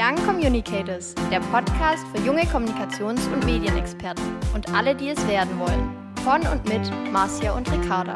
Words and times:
Young 0.00 0.16
Communicators, 0.24 1.14
der 1.30 1.40
Podcast 1.40 2.06
für 2.08 2.24
junge 2.26 2.44
Kommunikations- 2.44 3.30
und 3.34 3.44
Medienexperten 3.44 4.24
und 4.54 4.72
alle, 4.74 4.94
die 4.94 5.10
es 5.10 5.28
werden 5.28 5.50
wollen. 5.58 5.90
Von 6.24 6.40
und 6.50 6.66
mit 6.66 6.90
Marcia 7.12 7.54
und 7.54 7.70
Ricarda. 7.70 8.14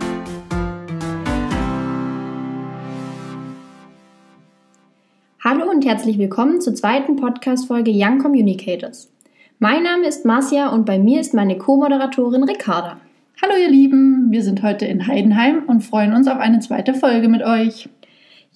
Hallo 5.41 5.71
und 5.71 5.85
herzlich 5.85 6.17
willkommen 6.17 6.63
zur 6.63 6.75
zweiten 6.75 7.17
Podcast-Folge 7.17 7.91
Young 7.93 8.19
Communicators. 8.19 9.13
Mein 9.59 9.83
Name 9.83 10.07
ist 10.07 10.25
Marcia 10.25 10.69
und 10.69 10.87
bei 10.87 10.99
mir 10.99 11.21
ist 11.21 11.35
meine 11.35 11.59
Co-Moderatorin 11.59 12.45
Ricarda. 12.45 12.97
Hallo 13.43 13.61
ihr 13.61 13.69
Lieben, 13.69 14.31
wir 14.31 14.43
sind 14.43 14.63
heute 14.63 14.87
in 14.87 15.07
Heidenheim 15.07 15.65
und 15.67 15.83
freuen 15.83 16.15
uns 16.15 16.29
auf 16.29 16.39
eine 16.39 16.61
zweite 16.61 16.95
Folge 16.95 17.29
mit 17.29 17.43
euch. 17.43 17.91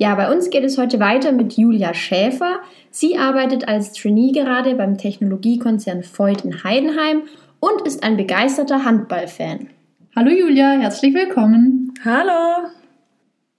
Ja, 0.00 0.14
bei 0.14 0.32
uns 0.32 0.50
geht 0.50 0.62
es 0.62 0.78
heute 0.78 1.00
weiter 1.00 1.32
mit 1.32 1.54
Julia 1.54 1.92
Schäfer. 1.92 2.60
Sie 2.92 3.18
arbeitet 3.18 3.66
als 3.66 3.92
Trainee 3.92 4.30
gerade 4.30 4.76
beim 4.76 4.96
Technologiekonzern 4.96 6.04
Voigt 6.04 6.44
in 6.44 6.62
Heidenheim 6.62 7.22
und 7.58 7.84
ist 7.84 8.04
ein 8.04 8.16
begeisterter 8.16 8.84
Handballfan. 8.84 9.70
Hallo 10.14 10.30
Julia, 10.30 10.70
herzlich 10.78 11.14
willkommen. 11.14 11.92
Hallo. 12.04 12.68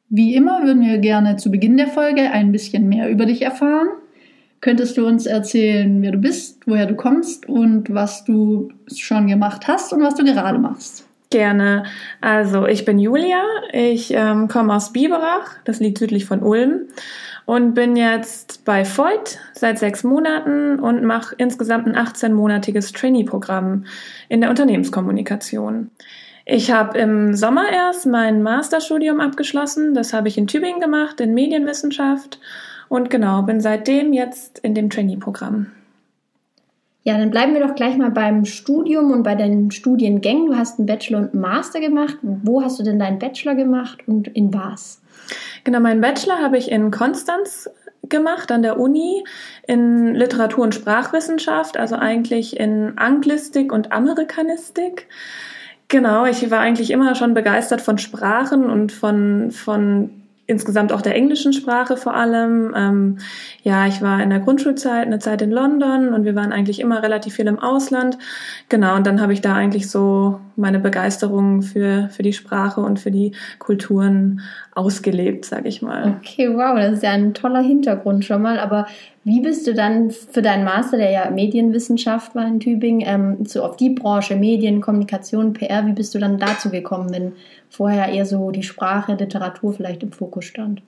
Wie 0.08 0.34
immer 0.34 0.64
würden 0.64 0.82
wir 0.82 1.00
gerne 1.00 1.36
zu 1.36 1.52
Beginn 1.52 1.76
der 1.76 1.88
Folge 1.88 2.32
ein 2.32 2.54
bisschen 2.54 2.88
mehr 2.88 3.10
über 3.10 3.26
dich 3.26 3.42
erfahren. 3.42 3.90
Könntest 4.62 4.98
du 4.98 5.06
uns 5.06 5.26
erzählen, 5.26 6.02
wer 6.02 6.14
du 6.14 6.20
bist, 6.20 6.66
woher 6.66 6.86
du 6.86 6.96
kommst 6.96 7.50
und 7.50 7.94
was 7.94 8.24
du 8.24 8.70
schon 8.96 9.28
gemacht 9.28 9.68
hast 9.68 9.92
und 9.92 10.02
was 10.02 10.16
du 10.16 10.24
gerade 10.24 10.58
machst? 10.58 11.09
Gerne. 11.32 11.84
Also 12.22 12.66
ich 12.66 12.86
bin 12.86 12.98
Julia, 12.98 13.44
ich 13.72 14.12
ähm, 14.12 14.48
komme 14.48 14.74
aus 14.74 14.92
Biberach, 14.92 15.58
das 15.64 15.80
liegt 15.80 16.00
südlich 16.00 16.26
von 16.26 16.42
Ulm 16.42 16.88
und 17.46 17.76
bin 17.76 17.96
jetzt 17.96 18.66
bei 18.66 18.84
Voigt 18.84 19.38
seit 19.54 19.78
sechs 19.78 20.04
Monaten 20.04 20.80
und 20.80 21.04
mache 21.04 21.36
insgesamt 21.38 21.88
ein 21.88 21.96
18-monatiges 21.96 22.96
Trainee-Programm 22.96 23.86
in 24.28 24.42
der 24.42 24.50
Unternehmenskommunikation. 24.50 25.92
Ich 26.46 26.72
habe 26.72 26.98
im 26.98 27.36
Sommer 27.36 27.70
erst 27.72 28.08
mein 28.08 28.42
Masterstudium 28.42 29.20
abgeschlossen, 29.20 29.94
das 29.94 30.14
habe 30.14 30.30
ich 30.30 30.38
in 30.40 30.48
Tübingen 30.48 30.82
gemacht, 30.82 31.22
in 31.22 31.36
Medienwissenschaft 31.36 32.40
und 32.88 33.12
genau, 33.12 33.44
bin 33.44 33.62
seitdem 33.62 34.14
jetzt 34.14 34.58
in 34.60 34.74
dem 34.74 34.90
Trainee-Programm. 34.90 35.68
Ja, 37.10 37.18
dann 37.18 37.32
bleiben 37.32 37.56
wir 37.56 37.66
doch 37.66 37.74
gleich 37.74 37.98
mal 37.98 38.12
beim 38.12 38.46
Studium 38.46 39.10
und 39.10 39.24
bei 39.24 39.34
deinen 39.34 39.72
Studiengängen. 39.72 40.46
Du 40.46 40.56
hast 40.56 40.78
einen 40.78 40.86
Bachelor 40.86 41.18
und 41.18 41.34
einen 41.34 41.42
Master 41.42 41.80
gemacht. 41.80 42.20
Wo 42.22 42.62
hast 42.62 42.78
du 42.78 42.84
denn 42.84 43.00
deinen 43.00 43.18
Bachelor 43.18 43.56
gemacht 43.56 44.08
und 44.08 44.28
in 44.28 44.54
was? 44.54 45.02
Genau, 45.64 45.80
meinen 45.80 46.02
Bachelor 46.02 46.38
habe 46.38 46.60
ich 46.60 46.70
in 46.70 46.92
Konstanz 46.92 47.68
gemacht 48.10 48.52
an 48.52 48.62
der 48.62 48.80
Uni 48.80 49.24
in 49.66 50.14
Literatur- 50.14 50.66
und 50.66 50.76
Sprachwissenschaft, 50.76 51.78
also 51.78 51.96
eigentlich 51.96 52.60
in 52.60 52.96
Anglistik 53.00 53.74
und 53.74 53.92
Amerikanistik. 53.92 55.08
Genau, 55.88 56.28
ich 56.28 56.52
war 56.52 56.60
eigentlich 56.60 56.92
immer 56.92 57.16
schon 57.16 57.34
begeistert 57.34 57.82
von 57.82 57.98
Sprachen 57.98 58.70
und 58.70 58.92
von, 58.92 59.50
von 59.50 60.19
insgesamt 60.50 60.92
auch 60.92 61.02
der 61.02 61.16
englischen 61.16 61.54
Sprache 61.54 61.96
vor 61.96 62.16
allem. 62.16 62.74
Ähm, 62.76 63.18
ja, 63.62 63.86
ich 63.86 64.02
war 64.02 64.22
in 64.22 64.32
der 64.32 64.40
Grundschulzeit 64.40 65.06
eine 65.06 65.20
Zeit 65.20 65.44
in 65.44 65.52
London 65.52 66.14
und 66.14 66.26
wir 66.26 66.36
waren 66.36 66.52
eigentlich 66.52 66.80
immer 66.80 67.04
relativ 67.04 67.36
viel 67.36 67.48
im 67.48 67.60
Ausland. 67.60 68.18
Genau, 68.68 68.96
und 68.96 69.06
dann 69.06 69.22
habe 69.22 69.32
ich 69.32 69.42
da 69.42 69.54
eigentlich 69.54 69.90
so 69.90 70.40
meine 70.56 70.80
Begeisterung 70.80 71.62
für, 71.62 72.10
für 72.10 72.24
die 72.24 72.34
Sprache 72.34 72.82
und 72.82 73.00
für 73.00 73.12
die 73.12 73.34
Kulturen 73.60 74.42
ausgelebt, 74.74 75.46
sage 75.46 75.68
ich 75.68 75.82
mal. 75.82 76.18
Okay, 76.20 76.50
wow, 76.52 76.76
das 76.76 76.94
ist 76.94 77.04
ja 77.04 77.12
ein 77.12 77.34
toller 77.34 77.62
Hintergrund 77.62 78.26
schon 78.26 78.42
mal. 78.42 78.60
Aber 78.60 78.88
wie 79.24 79.42
bist 79.42 79.68
du 79.68 79.76
dann 79.76 80.10
für 80.10 80.42
deinen 80.42 80.64
Master, 80.64 80.98
der 80.98 81.12
ja 81.12 81.30
Medienwissenschaft 81.30 82.34
war 82.34 82.48
in 82.48 82.60
Tübingen, 82.60 83.04
ähm, 83.06 83.46
so 83.46 83.64
auf 83.64 83.78
die 83.78 83.92
Branche 83.92 84.36
Medien, 84.36 84.82
Kommunikation, 84.82 85.54
PR, 85.54 85.86
wie 85.86 85.94
bist 85.94 86.16
du 86.16 86.20
dann 86.20 86.40
dazu 86.40 86.72
gekommen, 86.72 87.12
wenn 87.12 87.34
vorher 87.70 88.10
eher 88.10 88.26
so 88.26 88.52
die 88.52 88.64
Sprache, 88.64 89.14
Literatur 89.14 89.74
vielleicht 89.74 90.04
im 90.04 90.12
Fokus 90.12 90.46
stand? 90.46 90.82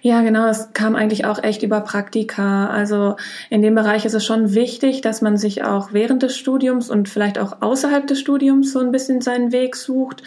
Ja, 0.00 0.22
genau. 0.22 0.46
Es 0.46 0.72
kam 0.74 0.94
eigentlich 0.94 1.24
auch 1.24 1.42
echt 1.42 1.62
über 1.62 1.80
Praktika. 1.80 2.68
Also 2.68 3.16
in 3.50 3.62
dem 3.62 3.74
Bereich 3.74 4.04
ist 4.04 4.14
es 4.14 4.24
schon 4.24 4.54
wichtig, 4.54 5.00
dass 5.00 5.22
man 5.22 5.36
sich 5.36 5.64
auch 5.64 5.92
während 5.92 6.22
des 6.22 6.36
Studiums 6.36 6.88
und 6.88 7.08
vielleicht 7.08 7.38
auch 7.38 7.62
außerhalb 7.62 8.06
des 8.06 8.20
Studiums 8.20 8.72
so 8.72 8.78
ein 8.78 8.92
bisschen 8.92 9.20
seinen 9.20 9.50
Weg 9.50 9.74
sucht. 9.74 10.22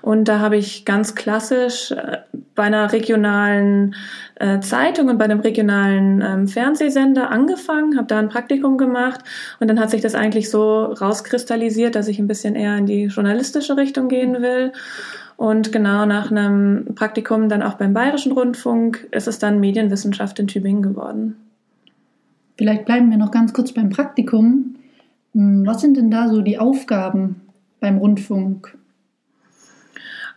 Und 0.00 0.24
da 0.26 0.38
habe 0.38 0.56
ich 0.56 0.86
ganz 0.86 1.14
klassisch 1.14 1.90
äh, 1.90 2.18
bei 2.54 2.62
einer 2.64 2.92
regionalen 2.92 3.94
äh, 4.40 4.60
Zeitung 4.60 5.08
und 5.08 5.18
bei 5.18 5.26
einem 5.26 5.40
regionalen 5.40 6.22
ähm, 6.22 6.48
Fernsehsender 6.48 7.30
angefangen, 7.30 7.96
habe 7.96 8.06
da 8.06 8.18
ein 8.18 8.30
Praktikum 8.30 8.78
gemacht 8.78 9.20
und 9.60 9.68
dann 9.68 9.78
hat 9.78 9.90
sich 9.90 10.00
das 10.00 10.14
eigentlich 10.14 10.50
so 10.50 10.84
rauskristallisiert, 10.84 11.94
dass 11.94 12.08
ich 12.08 12.18
ein 12.18 12.26
bisschen 12.26 12.54
eher 12.56 12.76
in 12.76 12.86
die 12.86 13.04
journalistische 13.04 13.76
Richtung 13.76 14.08
gehen 14.08 14.40
will. 14.40 14.72
Und 15.36 15.72
genau 15.72 16.06
nach 16.06 16.30
einem 16.30 16.94
Praktikum 16.94 17.48
dann 17.48 17.62
auch 17.62 17.74
beim 17.74 17.92
Bayerischen 17.92 18.32
Rundfunk 18.32 19.06
ist 19.10 19.28
es 19.28 19.38
dann 19.38 19.60
Medienwissenschaft 19.60 20.38
in 20.38 20.46
Tübingen 20.46 20.82
geworden. 20.82 21.36
Vielleicht 22.56 22.86
bleiben 22.86 23.10
wir 23.10 23.18
noch 23.18 23.30
ganz 23.30 23.52
kurz 23.52 23.72
beim 23.72 23.90
Praktikum. 23.90 24.76
Hm, 25.34 25.66
was 25.66 25.82
sind 25.82 25.96
denn 25.98 26.10
da 26.10 26.28
so 26.28 26.40
die 26.40 26.58
Aufgaben 26.58 27.42
beim 27.78 27.98
Rundfunk? 27.98 28.76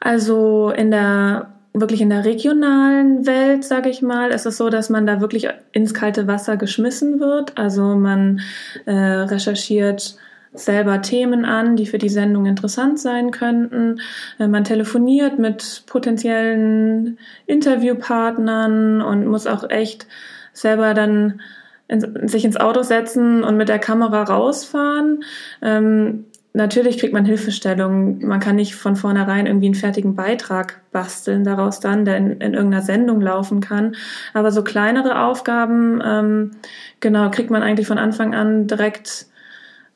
Also 0.02 0.72
in 0.72 0.92
der 0.92 1.53
wirklich 1.74 2.02
in 2.02 2.10
der 2.10 2.24
regionalen 2.24 3.26
Welt, 3.26 3.64
sage 3.64 3.90
ich 3.90 4.02
mal, 4.02 4.30
ist 4.30 4.46
es 4.46 4.58
so, 4.58 4.70
dass 4.70 4.90
man 4.90 5.08
da 5.08 5.22
wirklich 5.22 5.48
ins 5.72 5.94
kalte 5.94 6.28
Wasser 6.28 6.56
geschmissen 6.56 7.20
wird. 7.20 7.58
Also 7.58 7.96
man 7.96 8.42
äh, 8.86 8.94
recherchiert 8.94 10.18
selber 10.54 11.02
Themen 11.02 11.46
an, 11.46 11.76
die 11.76 11.88
für 11.88 11.98
die 11.98 12.10
Sendung 12.10 12.46
interessant 12.46 13.00
sein 13.00 13.32
könnten. 13.32 14.00
Äh, 14.40 14.48
man 14.48 14.64
telefoniert 14.64 15.40
mit 15.40 15.84
potenziellen 15.88 17.18
Interviewpartnern 17.48 19.02
und 19.02 19.26
muss 19.26 19.48
auch 19.48 19.70
echt 19.70 20.08
selber 20.54 20.94
dann 20.94 21.42
in, 21.88 22.28
sich 22.28 22.46
ins 22.46 22.58
Auto 22.58 22.84
setzen 22.84 23.44
und 23.44 23.58
mit 23.58 23.70
der 23.70 23.80
Kamera 23.80 24.24
rausfahren. 24.24 25.24
Ähm, 25.62 26.26
natürlich 26.54 27.00
kriegt 27.00 27.14
man 27.14 27.26
Hilfestellung. 27.26 28.26
Man 28.26 28.40
kann 28.40 28.56
nicht 28.56 28.76
von 28.76 28.96
vornherein 28.96 29.48
irgendwie 29.48 29.66
einen 29.66 29.76
fertigen 29.76 30.16
Beitrag 30.16 30.82
basteln 30.92 31.44
daraus 31.44 31.80
dann, 31.80 32.06
der 32.06 32.18
in, 32.18 32.32
in 32.40 32.54
irgendeiner 32.54 32.84
Sendung 32.84 33.20
laufen 33.22 33.60
kann. 33.60 33.96
Aber 34.34 34.52
so 34.52 34.64
kleinere 34.64 35.24
Aufgaben, 35.24 36.02
ähm, 36.06 36.52
genau, 37.00 37.30
kriegt 37.32 37.50
man 37.50 37.64
eigentlich 37.64 37.88
von 37.88 37.98
Anfang 37.98 38.36
an 38.36 38.68
direkt 38.68 39.26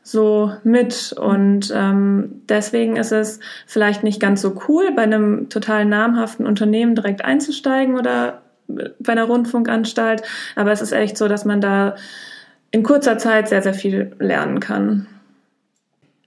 so 0.02 0.52
mit. 0.64 1.14
Und 1.14 1.72
ähm, 1.76 2.42
deswegen 2.50 2.96
ist 2.96 3.12
es 3.12 3.40
vielleicht 3.68 4.04
nicht 4.04 4.20
ganz 4.20 4.42
so 4.42 4.60
cool, 4.68 4.92
bei 4.96 5.04
einem 5.04 5.50
total 5.50 5.86
namhaften 5.86 6.46
Unternehmen 6.46 6.96
direkt 6.96 7.24
einzusteigen 7.24 7.98
oder 7.98 8.42
bei 8.68 9.12
einer 9.12 9.26
Rundfunkanstalt. 9.26 10.24
Aber 10.56 10.72
es 10.72 10.82
ist 10.82 10.92
echt 10.92 11.18
so, 11.18 11.28
dass 11.28 11.46
man 11.46 11.62
da 11.62 11.96
in 12.72 12.84
kurzer 12.84 13.18
Zeit 13.18 13.48
sehr, 13.48 13.62
sehr 13.62 13.74
viel 13.74 14.16
lernen 14.20 14.60
kann. 14.60 15.08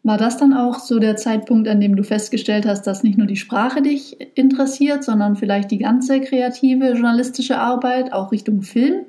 War 0.03 0.17
das 0.17 0.39
dann 0.39 0.55
auch 0.55 0.79
so 0.79 0.99
der 0.99 1.17
Zeitpunkt, 1.17 1.69
an 1.69 1.81
dem 1.81 1.95
du 1.95 2.03
festgestellt 2.03 2.67
hast, 2.67 2.87
dass 2.87 3.03
nicht 3.03 3.19
nur 3.19 3.27
die 3.27 3.37
Sprache 3.37 3.83
dich 3.83 4.17
interessiert, 4.35 5.05
sondern 5.05 5.37
vielleicht 5.37 5.71
die 5.71 5.79
ganze 5.79 6.21
kreative 6.21 6.93
journalistische 6.93 7.59
Arbeit, 7.59 8.13
auch 8.13 8.33
Richtung 8.33 8.63
Film? 8.63 9.05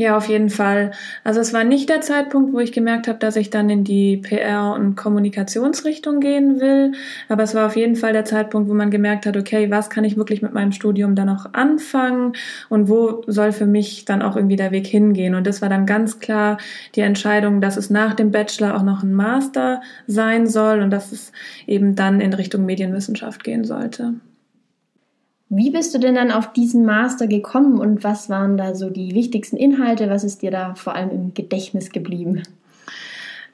Ja, 0.00 0.16
auf 0.16 0.28
jeden 0.28 0.48
Fall. 0.48 0.92
Also 1.24 1.40
es 1.40 1.52
war 1.52 1.64
nicht 1.64 1.88
der 1.88 2.00
Zeitpunkt, 2.00 2.52
wo 2.52 2.60
ich 2.60 2.70
gemerkt 2.70 3.08
habe, 3.08 3.18
dass 3.18 3.34
ich 3.34 3.50
dann 3.50 3.68
in 3.68 3.82
die 3.82 4.18
PR- 4.18 4.76
und 4.76 4.94
Kommunikationsrichtung 4.94 6.20
gehen 6.20 6.60
will, 6.60 6.92
aber 7.28 7.42
es 7.42 7.52
war 7.56 7.66
auf 7.66 7.74
jeden 7.74 7.96
Fall 7.96 8.12
der 8.12 8.24
Zeitpunkt, 8.24 8.70
wo 8.70 8.74
man 8.74 8.92
gemerkt 8.92 9.26
hat, 9.26 9.36
okay, 9.36 9.72
was 9.72 9.90
kann 9.90 10.04
ich 10.04 10.16
wirklich 10.16 10.40
mit 10.40 10.54
meinem 10.54 10.70
Studium 10.70 11.16
dann 11.16 11.28
auch 11.28 11.52
anfangen 11.52 12.34
und 12.68 12.88
wo 12.88 13.24
soll 13.26 13.50
für 13.50 13.66
mich 13.66 14.04
dann 14.04 14.22
auch 14.22 14.36
irgendwie 14.36 14.54
der 14.54 14.70
Weg 14.70 14.86
hingehen. 14.86 15.34
Und 15.34 15.48
das 15.48 15.62
war 15.62 15.68
dann 15.68 15.84
ganz 15.84 16.20
klar 16.20 16.58
die 16.94 17.00
Entscheidung, 17.00 17.60
dass 17.60 17.76
es 17.76 17.90
nach 17.90 18.14
dem 18.14 18.30
Bachelor 18.30 18.76
auch 18.76 18.84
noch 18.84 19.02
ein 19.02 19.12
Master 19.12 19.80
sein 20.06 20.46
soll 20.46 20.80
und 20.80 20.90
dass 20.90 21.10
es 21.10 21.32
eben 21.66 21.96
dann 21.96 22.20
in 22.20 22.34
Richtung 22.34 22.64
Medienwissenschaft 22.64 23.42
gehen 23.42 23.64
sollte. 23.64 24.14
Wie 25.50 25.70
bist 25.70 25.94
du 25.94 25.98
denn 25.98 26.14
dann 26.14 26.30
auf 26.30 26.52
diesen 26.52 26.84
Master 26.84 27.26
gekommen 27.26 27.80
und 27.80 28.04
was 28.04 28.28
waren 28.28 28.58
da 28.58 28.74
so 28.74 28.90
die 28.90 29.14
wichtigsten 29.14 29.56
Inhalte? 29.56 30.10
Was 30.10 30.22
ist 30.22 30.42
dir 30.42 30.50
da 30.50 30.74
vor 30.74 30.94
allem 30.94 31.10
im 31.10 31.34
Gedächtnis 31.34 31.90
geblieben? 31.90 32.42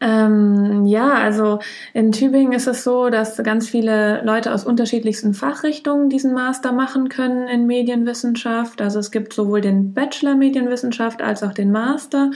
Ähm, 0.00 0.84
ja, 0.86 1.14
also 1.14 1.60
in 1.92 2.12
Tübingen 2.12 2.52
ist 2.52 2.66
es 2.66 2.84
so, 2.84 3.08
dass 3.10 3.36
ganz 3.42 3.68
viele 3.68 4.22
Leute 4.24 4.52
aus 4.52 4.64
unterschiedlichsten 4.64 5.34
Fachrichtungen 5.34 6.08
diesen 6.08 6.34
Master 6.34 6.72
machen 6.72 7.08
können 7.08 7.48
in 7.48 7.66
Medienwissenschaft. 7.66 8.82
Also 8.82 8.98
es 8.98 9.10
gibt 9.10 9.32
sowohl 9.32 9.60
den 9.60 9.94
Bachelor 9.94 10.34
Medienwissenschaft 10.34 11.22
als 11.22 11.42
auch 11.42 11.52
den 11.52 11.72
Master. 11.72 12.30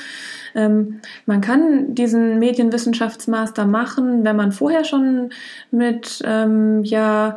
Ähm, 0.55 1.00
man 1.26 1.40
kann 1.40 1.94
diesen 1.94 2.38
Medienwissenschaftsmaster 2.38 3.66
machen, 3.66 4.25
wenn 4.25 4.37
man 4.37 4.52
vorher 4.52 4.84
schon 4.84 5.31
mit 5.70 6.22
ähm, 6.25 6.84
ja 6.84 7.37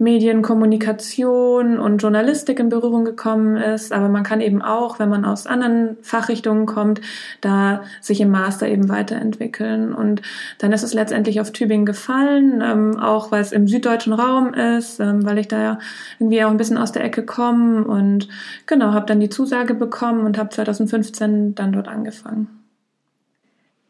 Medienkommunikation 0.00 1.78
und 1.78 1.98
Journalistik 1.98 2.58
in 2.58 2.70
Berührung 2.70 3.04
gekommen 3.04 3.56
ist. 3.58 3.92
Aber 3.92 4.08
man 4.08 4.22
kann 4.22 4.40
eben 4.40 4.62
auch, 4.62 4.98
wenn 4.98 5.10
man 5.10 5.26
aus 5.26 5.46
anderen 5.46 5.98
Fachrichtungen 6.00 6.64
kommt, 6.64 7.02
da 7.42 7.82
sich 8.00 8.20
im 8.22 8.30
Master 8.30 8.66
eben 8.66 8.88
weiterentwickeln. 8.88 9.59
Und 9.60 10.22
dann 10.58 10.72
ist 10.72 10.82
es 10.82 10.94
letztendlich 10.94 11.40
auf 11.40 11.52
Tübingen 11.52 11.86
gefallen, 11.86 12.62
ähm, 12.64 12.98
auch 12.98 13.30
weil 13.30 13.42
es 13.42 13.52
im 13.52 13.68
süddeutschen 13.68 14.12
Raum 14.12 14.54
ist, 14.54 15.00
ähm, 15.00 15.24
weil 15.24 15.38
ich 15.38 15.48
da 15.48 15.78
irgendwie 16.18 16.44
auch 16.44 16.50
ein 16.50 16.56
bisschen 16.56 16.78
aus 16.78 16.92
der 16.92 17.04
Ecke 17.04 17.24
komme. 17.24 17.84
Und 17.84 18.28
genau, 18.66 18.92
habe 18.92 19.06
dann 19.06 19.20
die 19.20 19.30
Zusage 19.30 19.74
bekommen 19.74 20.24
und 20.24 20.38
habe 20.38 20.50
2015 20.50 21.54
dann 21.54 21.72
dort 21.72 21.88
angefangen. 21.88 22.60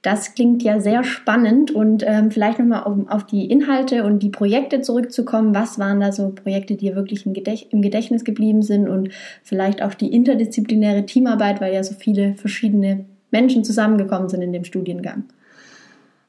Das 0.02 0.34
klingt 0.34 0.62
ja 0.62 0.80
sehr 0.80 1.04
spannend 1.04 1.70
und 1.72 2.02
ähm, 2.06 2.30
vielleicht 2.30 2.58
nochmal 2.58 2.84
um 2.84 3.08
auf 3.08 3.26
die 3.26 3.50
Inhalte 3.50 4.04
und 4.04 4.22
die 4.22 4.30
Projekte 4.30 4.80
zurückzukommen. 4.80 5.54
Was 5.54 5.78
waren 5.78 6.00
da 6.00 6.10
so 6.10 6.30
Projekte, 6.30 6.74
die 6.74 6.94
wirklich 6.96 7.26
im, 7.26 7.34
Gedächt 7.34 7.70
im 7.70 7.82
Gedächtnis 7.82 8.24
geblieben 8.24 8.62
sind 8.62 8.88
und 8.88 9.10
vielleicht 9.42 9.82
auch 9.82 9.92
die 9.92 10.14
interdisziplinäre 10.14 11.04
Teamarbeit, 11.04 11.60
weil 11.60 11.74
ja 11.74 11.84
so 11.84 11.94
viele 11.94 12.34
verschiedene 12.34 13.04
Menschen 13.30 13.62
zusammengekommen 13.62 14.30
sind 14.30 14.40
in 14.40 14.54
dem 14.54 14.64
Studiengang? 14.64 15.24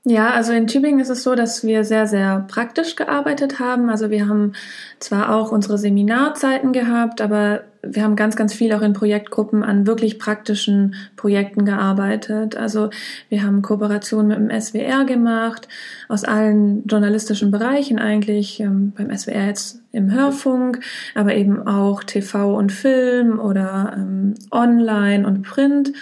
Ja, 0.04 0.32
also 0.32 0.52
in 0.52 0.66
Tübingen 0.66 1.00
ist 1.00 1.10
es 1.10 1.22
so, 1.22 1.36
dass 1.36 1.64
wir 1.64 1.84
sehr, 1.84 2.08
sehr 2.08 2.44
praktisch 2.48 2.96
gearbeitet 2.96 3.60
haben. 3.60 3.88
Also 3.92 4.10
wir 4.10 4.28
haben 4.28 4.54
zwar 5.00 5.36
auch 5.36 5.52
unsere 5.52 5.78
Seminarzeiten 5.78 6.74
gehabt, 6.74 7.22
aber 7.22 7.66
wir 7.84 8.02
haben 8.02 8.16
ganz, 8.16 8.36
ganz 8.36 8.52
viel 8.52 8.74
auch 8.74 8.82
in 8.82 8.94
Projektgruppen 8.94 9.64
an 9.64 9.86
wirklich 9.86 10.18
praktischen 10.18 10.96
Projekten 11.18 11.66
gearbeitet. 11.66 12.58
Also 12.58 12.90
wir 13.30 13.44
haben 13.44 13.62
Kooperationen 13.62 14.28
mit 14.28 14.52
dem 14.52 14.60
SWR 14.60 15.06
gemacht, 15.06 15.68
aus 16.10 16.24
allen 16.24 16.84
journalistischen 16.88 17.52
Bereichen 17.52 18.00
eigentlich, 18.00 18.60
ähm, 18.60 18.94
beim 18.98 19.16
SWR 19.16 19.46
jetzt 19.46 19.82
im 19.92 20.12
Hörfunk, 20.12 20.80
aber 21.14 21.36
eben 21.36 21.68
auch 21.68 22.04
TV 22.04 22.56
und 22.58 22.72
Film 22.72 23.40
oder 23.40 23.94
ähm, 23.96 24.34
Online 24.50 25.28
und 25.28 25.44
Print. 25.44 25.94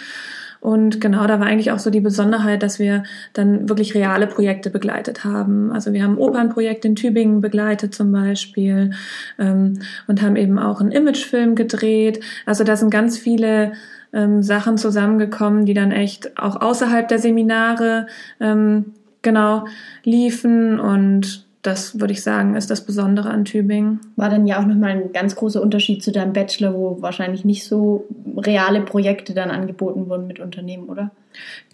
Und 0.60 1.00
genau, 1.00 1.26
da 1.26 1.40
war 1.40 1.46
eigentlich 1.46 1.72
auch 1.72 1.78
so 1.78 1.90
die 1.90 2.00
Besonderheit, 2.00 2.62
dass 2.62 2.78
wir 2.78 3.04
dann 3.32 3.68
wirklich 3.68 3.94
reale 3.94 4.26
Projekte 4.26 4.70
begleitet 4.70 5.24
haben. 5.24 5.72
Also 5.72 5.92
wir 5.92 6.02
haben 6.04 6.18
Opernprojekte 6.18 6.88
in 6.88 6.96
Tübingen 6.96 7.40
begleitet 7.40 7.94
zum 7.94 8.12
Beispiel 8.12 8.92
ähm, 9.38 9.80
und 10.06 10.20
haben 10.20 10.36
eben 10.36 10.58
auch 10.58 10.80
einen 10.80 10.92
Imagefilm 10.92 11.54
gedreht. 11.54 12.20
Also 12.44 12.64
da 12.64 12.76
sind 12.76 12.90
ganz 12.90 13.16
viele 13.16 13.72
ähm, 14.12 14.42
Sachen 14.42 14.76
zusammengekommen, 14.76 15.64
die 15.64 15.74
dann 15.74 15.92
echt 15.92 16.38
auch 16.38 16.60
außerhalb 16.60 17.08
der 17.08 17.18
Seminare 17.18 18.06
ähm, 18.38 18.92
genau 19.22 19.66
liefen 20.04 20.78
und 20.78 21.46
das 21.62 22.00
würde 22.00 22.14
ich 22.14 22.22
sagen, 22.22 22.56
ist 22.56 22.70
das 22.70 22.86
Besondere 22.86 23.28
an 23.28 23.44
Tübingen. 23.44 24.00
War 24.16 24.30
dann 24.30 24.46
ja 24.46 24.58
auch 24.58 24.66
nochmal 24.66 24.90
ein 24.90 25.12
ganz 25.12 25.36
großer 25.36 25.60
Unterschied 25.60 26.02
zu 26.02 26.10
deinem 26.10 26.32
Bachelor, 26.32 26.72
wo 26.74 27.02
wahrscheinlich 27.02 27.44
nicht 27.44 27.64
so 27.66 28.06
reale 28.36 28.80
Projekte 28.80 29.34
dann 29.34 29.50
angeboten 29.50 30.08
wurden 30.08 30.26
mit 30.26 30.40
Unternehmen, 30.40 30.88
oder? 30.88 31.10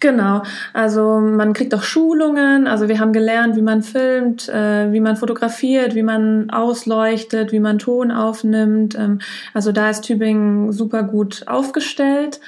Genau. 0.01 0.43
Also 0.73 1.19
man 1.19 1.53
kriegt 1.53 1.73
auch 1.73 1.83
Schulungen. 1.83 2.67
Also 2.67 2.89
wir 2.89 2.99
haben 2.99 3.13
gelernt, 3.13 3.55
wie 3.55 3.61
man 3.61 3.81
filmt, 3.81 4.49
äh, 4.49 4.91
wie 4.91 4.99
man 4.99 5.15
fotografiert, 5.15 5.95
wie 5.95 6.03
man 6.03 6.49
ausleuchtet, 6.49 7.53
wie 7.53 7.61
man 7.61 7.79
Ton 7.79 8.11
aufnimmt. 8.11 8.95
Ähm, 8.95 9.19
also 9.53 9.71
da 9.71 9.89
ist 9.89 10.01
Tübingen 10.01 10.73
super 10.73 11.03
gut 11.03 11.43
aufgestellt. 11.47 12.41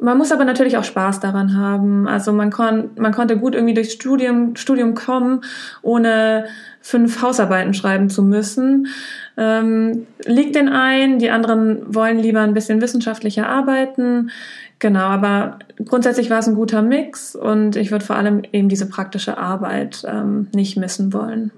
Man 0.00 0.18
muss 0.18 0.32
aber 0.32 0.44
natürlich 0.44 0.76
auch 0.76 0.84
Spaß 0.84 1.20
daran 1.20 1.56
haben. 1.56 2.08
Also 2.08 2.32
man, 2.32 2.50
kon 2.50 2.90
man 2.96 3.12
konnte 3.12 3.38
gut 3.38 3.54
irgendwie 3.54 3.74
durchs 3.74 3.92
Studium, 3.92 4.56
Studium 4.56 4.94
kommen, 4.94 5.42
ohne 5.82 6.46
fünf 6.80 7.22
Hausarbeiten 7.22 7.74
schreiben 7.74 8.10
zu 8.10 8.22
müssen. 8.22 8.88
Ähm, 9.36 10.06
liegt 10.24 10.56
den 10.56 10.68
ein, 10.68 11.18
die 11.18 11.30
anderen 11.30 11.94
wollen 11.94 12.18
lieber 12.18 12.40
ein 12.40 12.54
bisschen 12.54 12.80
wissenschaftlicher 12.80 13.48
arbeiten. 13.48 14.30
Genau, 14.80 15.04
aber 15.04 15.58
grundsätzlich 15.84 16.28
war 16.28 16.40
es 16.40 16.48
ein 16.48 16.56
guter 16.56 16.82
Mix 16.82 17.34
und 17.36 17.76
ich 17.76 17.90
würde 17.90 18.04
vor 18.04 18.16
allem 18.16 18.42
eben 18.52 18.68
diese 18.68 18.86
praktische 18.86 19.38
Arbeit 19.38 20.04
ähm, 20.06 20.48
nicht 20.52 20.76
missen 20.76 21.12
wollen. 21.12 21.52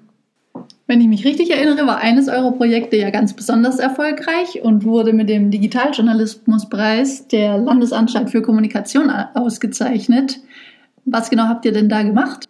Wenn 0.89 1.01
ich 1.01 1.09
mich 1.09 1.25
richtig 1.25 1.51
erinnere, 1.51 1.85
war 1.87 1.99
eines 1.99 2.29
eurer 2.29 2.53
Projekte 2.53 2.97
ja 2.97 3.11
ganz 3.11 3.35
besonders 3.35 3.81
erfolgreich 3.81 4.63
und 4.63 4.85
wurde 4.85 5.13
mit 5.13 5.29
dem 5.29 5.51
Digitaljournalismuspreis 5.51 7.27
der 7.27 7.59
Landesanstalt 7.59 8.31
für 8.31 8.41
Kommunikation 8.41 9.11
ausgezeichnet. 9.11 10.39
Was 11.05 11.29
genau 11.29 11.45
habt 11.45 11.65
ihr 11.65 11.73
denn 11.73 11.89
da 11.89 12.03
gemacht? 12.03 12.47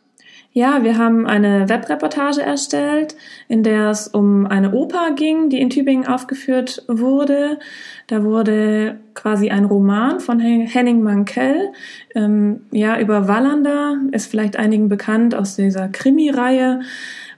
Ja, 0.53 0.83
wir 0.83 0.97
haben 0.97 1.27
eine 1.27 1.69
Webreportage 1.69 2.41
erstellt, 2.41 3.15
in 3.47 3.63
der 3.63 3.91
es 3.91 4.09
um 4.09 4.47
eine 4.47 4.73
Oper 4.73 5.11
ging, 5.15 5.51
die 5.51 5.61
in 5.61 5.69
Tübingen 5.69 6.07
aufgeführt 6.07 6.83
wurde. 6.89 7.59
Da 8.07 8.25
wurde 8.25 8.99
quasi 9.13 9.51
ein 9.51 9.67
Roman 9.67 10.21
von 10.21 10.41
Henning 10.41 11.03
Mankell, 11.03 11.73
ähm, 12.15 12.63
ja, 12.71 12.99
über 12.99 13.29
Wallander, 13.29 13.99
ist 14.13 14.31
vielleicht 14.31 14.57
einigen 14.57 14.89
bekannt 14.89 15.35
aus 15.35 15.57
dieser 15.57 15.89
Krimi-Reihe 15.89 16.81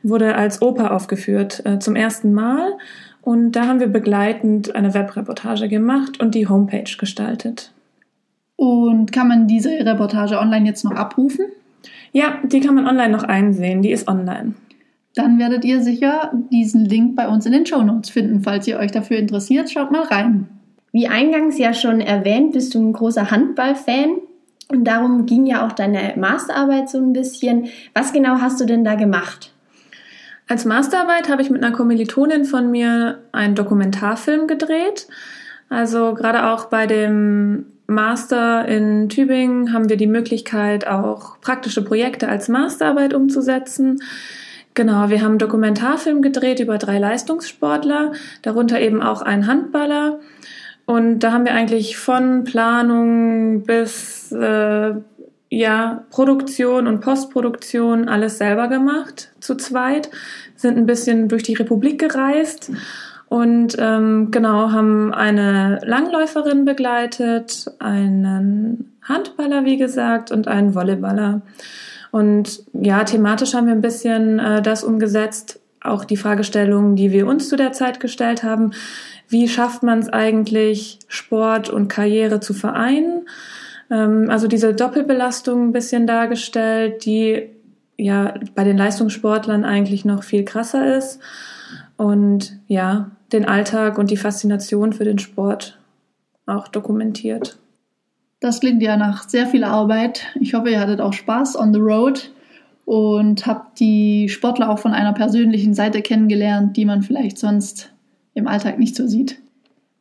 wurde 0.02 0.34
als 0.34 0.62
Oper 0.62 0.92
aufgeführt 0.92 1.62
äh, 1.64 1.78
zum 1.78 1.96
ersten 1.96 2.32
Mal. 2.32 2.72
Und 3.22 3.52
da 3.52 3.66
haben 3.66 3.80
wir 3.80 3.88
begleitend 3.88 4.74
eine 4.74 4.94
Webreportage 4.94 5.68
gemacht 5.68 6.20
und 6.20 6.34
die 6.34 6.48
Homepage 6.48 6.90
gestaltet. 6.98 7.72
Und 8.56 9.12
kann 9.12 9.28
man 9.28 9.46
diese 9.46 9.70
Reportage 9.70 10.38
online 10.38 10.66
jetzt 10.66 10.84
noch 10.84 10.92
abrufen? 10.92 11.46
Ja, 12.12 12.38
die 12.42 12.60
kann 12.60 12.74
man 12.74 12.86
online 12.86 13.10
noch 13.10 13.22
einsehen. 13.22 13.82
Die 13.82 13.92
ist 13.92 14.08
online. 14.08 14.54
Dann 15.14 15.38
werdet 15.38 15.64
ihr 15.64 15.82
sicher 15.82 16.32
diesen 16.50 16.84
Link 16.84 17.16
bei 17.16 17.28
uns 17.28 17.44
in 17.44 17.52
den 17.52 17.66
Show 17.66 17.82
Notes 17.82 18.10
finden. 18.10 18.40
Falls 18.42 18.66
ihr 18.66 18.78
euch 18.78 18.92
dafür 18.92 19.18
interessiert, 19.18 19.70
schaut 19.70 19.90
mal 19.90 20.04
rein. 20.04 20.48
Wie 20.92 21.08
eingangs 21.08 21.58
ja 21.58 21.74
schon 21.74 22.00
erwähnt, 22.00 22.52
bist 22.52 22.74
du 22.74 22.80
ein 22.80 22.92
großer 22.92 23.30
Handballfan. 23.30 24.18
Und 24.70 24.84
darum 24.84 25.26
ging 25.26 25.46
ja 25.46 25.66
auch 25.66 25.72
deine 25.72 26.14
Masterarbeit 26.16 26.88
so 26.88 26.98
ein 26.98 27.12
bisschen. 27.12 27.68
Was 27.94 28.12
genau 28.12 28.40
hast 28.40 28.60
du 28.60 28.64
denn 28.64 28.84
da 28.84 28.94
gemacht? 28.94 29.52
Als 30.48 30.64
Masterarbeit 30.64 31.28
habe 31.28 31.42
ich 31.42 31.50
mit 31.50 31.62
einer 31.62 31.76
Kommilitonin 31.76 32.46
von 32.46 32.70
mir 32.70 33.18
einen 33.32 33.54
Dokumentarfilm 33.54 34.46
gedreht. 34.46 35.06
Also 35.68 36.14
gerade 36.14 36.46
auch 36.50 36.66
bei 36.66 36.86
dem 36.86 37.66
Master 37.86 38.66
in 38.66 39.10
Tübingen 39.10 39.74
haben 39.74 39.90
wir 39.90 39.98
die 39.98 40.06
Möglichkeit, 40.06 40.86
auch 40.86 41.38
praktische 41.42 41.84
Projekte 41.84 42.28
als 42.28 42.48
Masterarbeit 42.48 43.12
umzusetzen. 43.12 44.02
Genau, 44.72 45.10
wir 45.10 45.20
haben 45.20 45.32
einen 45.32 45.38
Dokumentarfilm 45.38 46.22
gedreht 46.22 46.60
über 46.60 46.78
drei 46.78 46.98
Leistungssportler, 46.98 48.12
darunter 48.40 48.80
eben 48.80 49.02
auch 49.02 49.20
einen 49.20 49.46
Handballer. 49.46 50.18
Und 50.86 51.18
da 51.18 51.32
haben 51.32 51.44
wir 51.44 51.52
eigentlich 51.52 51.98
von 51.98 52.44
Planung 52.44 53.64
bis 53.64 54.32
äh, 54.32 54.94
ja, 55.50 56.04
Produktion 56.10 56.86
und 56.86 57.00
Postproduktion 57.00 58.08
alles 58.08 58.38
selber 58.38 58.68
gemacht, 58.68 59.30
zu 59.40 59.56
zweit, 59.56 60.10
sind 60.56 60.76
ein 60.76 60.86
bisschen 60.86 61.28
durch 61.28 61.42
die 61.42 61.54
Republik 61.54 61.98
gereist 61.98 62.70
und 63.28 63.76
ähm, 63.78 64.30
genau 64.30 64.72
haben 64.72 65.12
eine 65.12 65.80
Langläuferin 65.84 66.64
begleitet, 66.64 67.70
einen 67.78 68.96
Handballer, 69.02 69.64
wie 69.64 69.76
gesagt, 69.76 70.30
und 70.30 70.48
einen 70.48 70.74
Volleyballer. 70.74 71.42
Und 72.10 72.64
ja, 72.72 73.04
thematisch 73.04 73.54
haben 73.54 73.66
wir 73.66 73.74
ein 73.74 73.82
bisschen 73.82 74.38
äh, 74.38 74.62
das 74.62 74.82
umgesetzt, 74.82 75.60
auch 75.82 76.04
die 76.04 76.16
Fragestellungen, 76.16 76.96
die 76.96 77.12
wir 77.12 77.26
uns 77.26 77.48
zu 77.48 77.56
der 77.56 77.72
Zeit 77.72 78.00
gestellt 78.00 78.42
haben. 78.42 78.72
Wie 79.28 79.46
schafft 79.46 79.82
man 79.82 79.98
es 79.98 80.08
eigentlich, 80.08 80.98
Sport 81.06 81.68
und 81.68 81.88
Karriere 81.88 82.40
zu 82.40 82.54
vereinen? 82.54 83.28
Ähm, 83.90 84.28
also 84.30 84.48
diese 84.48 84.74
Doppelbelastung 84.74 85.68
ein 85.68 85.72
bisschen 85.72 86.06
dargestellt, 86.06 87.04
die 87.04 87.48
ja 87.96 88.34
bei 88.54 88.64
den 88.64 88.76
Leistungssportlern 88.76 89.64
eigentlich 89.64 90.04
noch 90.04 90.22
viel 90.22 90.44
krasser 90.44 90.96
ist. 90.96 91.20
Und 91.96 92.58
ja, 92.68 93.10
den 93.32 93.44
Alltag 93.44 93.98
und 93.98 94.10
die 94.10 94.16
Faszination 94.16 94.92
für 94.92 95.04
den 95.04 95.18
Sport 95.18 95.78
auch 96.46 96.68
dokumentiert. 96.68 97.58
Das 98.40 98.60
klingt 98.60 98.82
ja 98.82 98.96
nach 98.96 99.28
sehr 99.28 99.46
viel 99.46 99.64
Arbeit. 99.64 100.26
Ich 100.40 100.54
hoffe, 100.54 100.70
ihr 100.70 100.80
hattet 100.80 101.00
auch 101.00 101.12
Spaß 101.12 101.58
on 101.58 101.74
the 101.74 101.80
road 101.80 102.30
und 102.84 103.46
habt 103.46 103.80
die 103.80 104.28
Sportler 104.28 104.70
auch 104.70 104.78
von 104.78 104.92
einer 104.92 105.12
persönlichen 105.12 105.74
Seite 105.74 106.00
kennengelernt, 106.00 106.76
die 106.76 106.84
man 106.84 107.02
vielleicht 107.02 107.36
sonst 107.36 107.92
im 108.34 108.46
Alltag 108.46 108.78
nicht 108.78 108.94
so 108.94 109.06
sieht. 109.06 109.38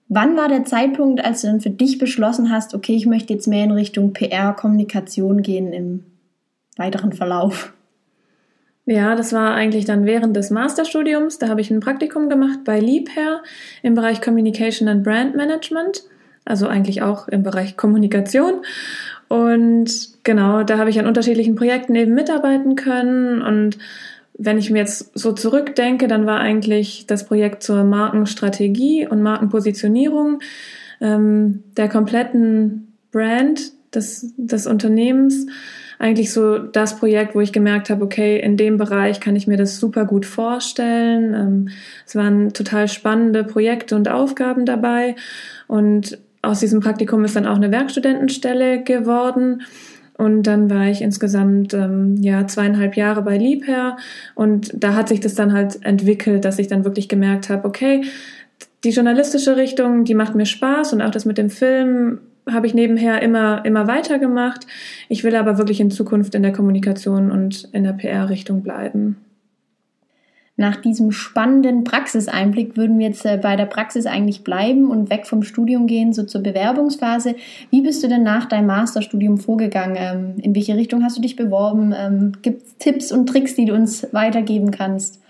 Wann 0.10 0.38
war 0.38 0.48
der 0.48 0.64
Zeitpunkt, 0.64 1.24
als 1.24 1.42
du 1.42 1.48
dann 1.48 1.62
für 1.62 1.70
dich 1.70 1.98
beschlossen 1.98 2.50
hast, 2.50 2.74
okay, 2.74 2.96
ich 2.96 3.06
möchte 3.06 3.34
jetzt 3.34 3.48
mehr 3.48 3.66
in 3.66 3.72
Richtung 3.72 4.14
PR, 4.14 4.54
Kommunikation 4.54 5.42
gehen 5.42 5.74
im 5.74 6.06
weiteren 6.78 7.12
Verlauf? 7.12 7.74
Ja, 8.86 9.16
das 9.16 9.34
war 9.34 9.54
eigentlich 9.54 9.84
dann 9.84 10.06
während 10.06 10.36
des 10.38 10.50
Masterstudiums. 10.50 11.40
Da 11.40 11.50
habe 11.50 11.60
ich 11.60 11.70
ein 11.70 11.82
Praktikum 11.82 12.30
gemacht 12.30 12.60
bei 12.64 12.80
Liebherr 12.80 13.44
im 13.84 13.96
Bereich 13.96 14.22
Communication 14.22 14.88
and 14.88 15.04
Brand 15.04 15.36
Management, 15.36 16.04
also 16.46 16.68
eigentlich 16.68 17.02
auch 17.02 17.28
im 17.28 17.44
Bereich 17.44 17.76
Kommunikation. 17.76 18.62
Und 19.28 20.24
genau, 20.24 20.64
da 20.64 20.78
habe 20.78 20.90
ich 20.90 21.00
an 21.00 21.06
unterschiedlichen 21.06 21.56
Projekten 21.56 21.96
eben 21.96 22.14
mitarbeiten 22.14 22.78
können. 22.78 23.42
Und 23.42 23.78
wenn 24.38 24.58
ich 24.58 24.70
mir 24.70 24.80
jetzt 24.80 25.18
so 25.18 25.32
zurückdenke, 25.34 26.08
dann 26.08 26.26
war 26.26 26.40
eigentlich 26.40 27.08
das 27.08 27.26
Projekt 27.26 27.64
zur 27.64 27.84
Markenstrategie 27.84 29.08
und 29.08 29.22
Markenpositionierung 29.22 30.40
ähm, 31.02 31.64
der 31.76 31.90
kompletten 31.90 32.94
Brand 33.12 33.72
des, 33.94 34.34
des 34.38 34.68
Unternehmens 34.68 35.48
eigentlich 36.00 36.32
so 36.32 36.60
das 36.60 37.00
Projekt, 37.00 37.34
wo 37.34 37.42
ich 37.42 37.52
gemerkt 37.52 37.90
habe, 37.90 38.04
okay, 38.04 38.40
in 38.40 38.56
dem 38.56 38.78
Bereich 38.78 39.20
kann 39.20 39.36
ich 39.36 39.48
mir 39.48 39.58
das 39.58 39.80
super 39.80 40.06
gut 40.06 40.26
vorstellen. 40.26 41.34
Ähm, 41.34 41.70
es 42.06 42.16
waren 42.16 42.54
total 42.54 42.88
spannende 42.88 43.44
Projekte 43.44 43.96
und 43.96 44.08
Aufgaben 44.08 44.66
dabei. 44.66 45.16
Und 45.68 46.20
aus 46.44 46.60
diesem 46.60 46.82
Praktikum 46.82 47.26
ist 47.26 47.36
dann 47.36 47.48
auch 47.48 47.56
eine 47.56 47.72
Werkstudentenstelle 47.72 48.84
geworden. 48.84 49.64
Und 50.18 50.44
dann 50.44 50.70
war 50.70 50.88
ich 50.88 51.02
insgesamt 51.02 51.74
ähm, 51.74 52.16
ja 52.18 52.48
zweieinhalb 52.48 52.96
Jahre 52.96 53.22
bei 53.22 53.38
Liebherr 53.38 53.98
und 54.34 54.72
da 54.74 54.96
hat 54.96 55.10
sich 55.10 55.20
das 55.20 55.36
dann 55.36 55.54
halt 55.54 55.84
entwickelt, 55.86 56.44
dass 56.44 56.58
ich 56.58 56.68
dann 56.68 56.86
wirklich 56.86 57.08
gemerkt 57.08 57.50
habe, 57.50 57.68
okay, 57.68 58.04
die 58.84 58.90
journalistische 58.90 59.58
Richtung, 59.58 60.06
die 60.06 60.16
macht 60.16 60.34
mir 60.34 60.46
Spaß 60.46 60.94
und 60.94 61.02
auch 61.02 61.12
das 61.12 61.26
mit 61.26 61.38
dem 61.38 61.50
Film 61.50 62.20
habe 62.50 62.66
ich 62.66 62.74
nebenher 62.74 63.22
immer, 63.22 63.64
immer 63.66 63.88
weitergemacht. 63.88 64.66
Ich 65.10 65.24
will 65.24 65.36
aber 65.36 65.58
wirklich 65.58 65.80
in 65.80 65.92
Zukunft 65.92 66.34
in 66.34 66.44
der 66.44 66.54
Kommunikation 66.54 67.32
und 67.32 67.70
in 67.74 67.84
der 67.84 67.94
PR-Richtung 67.94 68.64
bleiben. 68.64 69.18
Nach 70.60 70.76
diesem 70.76 71.12
spannenden 71.12 71.84
Praxiseinblick 71.84 72.76
würden 72.76 72.98
wir 72.98 73.08
jetzt 73.08 73.24
äh, 73.28 73.40
bei 73.40 73.56
der 73.56 73.68
Praxis 73.68 74.08
eigentlich 74.08 74.44
bleiben 74.44 74.90
und 74.90 75.12
weg 75.12 75.28
vom 75.28 75.44
Studium 75.44 75.86
gehen, 75.86 76.14
so 76.14 76.24
zur 76.24 76.42
Bewerbungsphase. 76.42 77.36
Wie 77.70 77.82
bist 77.82 78.04
du 78.04 78.08
denn 78.08 78.24
nach 78.24 78.46
deinem 78.46 78.66
Masterstudium 78.66 79.38
vorgegangen? 79.38 79.96
Ähm, 79.98 80.34
in 80.42 80.56
welche 80.56 80.76
Richtung 80.76 81.04
hast 81.04 81.16
du 81.16 81.22
dich 81.22 81.36
beworben? 81.36 81.94
Ähm, 81.96 82.32
Gibt 82.42 82.64
es 82.64 82.78
Tipps 82.78 83.12
und 83.12 83.28
Tricks, 83.30 83.54
die 83.54 83.66
du 83.66 83.76
uns 83.76 84.08
weitergeben 84.14 84.72
kannst? 84.72 85.22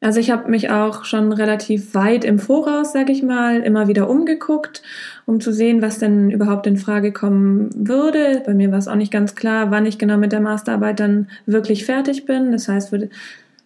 Also 0.00 0.20
ich 0.20 0.30
habe 0.30 0.50
mich 0.50 0.70
auch 0.70 1.04
schon 1.06 1.32
relativ 1.32 1.94
weit 1.94 2.24
im 2.24 2.38
Voraus, 2.38 2.92
sage 2.92 3.10
ich 3.10 3.22
mal, 3.22 3.62
immer 3.62 3.88
wieder 3.88 4.08
umgeguckt, 4.08 4.82
um 5.24 5.40
zu 5.40 5.50
sehen, 5.50 5.82
was 5.82 5.98
denn 5.98 6.30
überhaupt 6.30 6.66
in 6.66 6.76
Frage 6.76 7.10
kommen 7.10 7.70
würde. 7.74 8.42
Bei 8.44 8.52
mir 8.52 8.70
war 8.70 8.78
es 8.78 8.86
auch 8.86 8.96
nicht 8.96 9.12
ganz 9.12 9.34
klar, 9.34 9.70
wann 9.70 9.86
ich 9.86 9.98
genau 9.98 10.18
mit 10.18 10.30
der 10.30 10.40
Masterarbeit 10.40 11.00
dann 11.00 11.28
wirklich 11.46 11.86
fertig 11.86 12.26
bin. 12.26 12.52
Das 12.52 12.68
heißt, 12.68 12.92
würde 12.92 13.08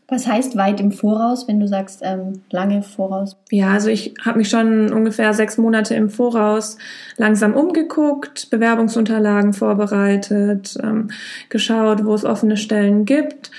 was 0.08 0.26
heißt 0.26 0.56
weit 0.56 0.80
im 0.80 0.90
Voraus, 0.90 1.46
wenn 1.48 1.60
du 1.60 1.68
sagst 1.68 2.00
ähm, 2.02 2.40
lange 2.50 2.82
Voraus? 2.82 3.36
Ja, 3.50 3.72
also 3.72 3.90
ich 3.90 4.14
habe 4.24 4.38
mich 4.38 4.48
schon 4.48 4.92
ungefähr 4.92 5.34
sechs 5.34 5.58
Monate 5.58 5.94
im 5.94 6.08
Voraus 6.08 6.78
langsam 7.16 7.54
umgeguckt, 7.54 8.48
Bewerbungsunterlagen 8.50 9.52
vorbereitet, 9.52 10.78
ähm, 10.82 11.08
geschaut, 11.50 12.04
wo 12.04 12.14
es 12.14 12.24
offene 12.24 12.56
Stellen 12.56 13.04
gibt 13.04 13.50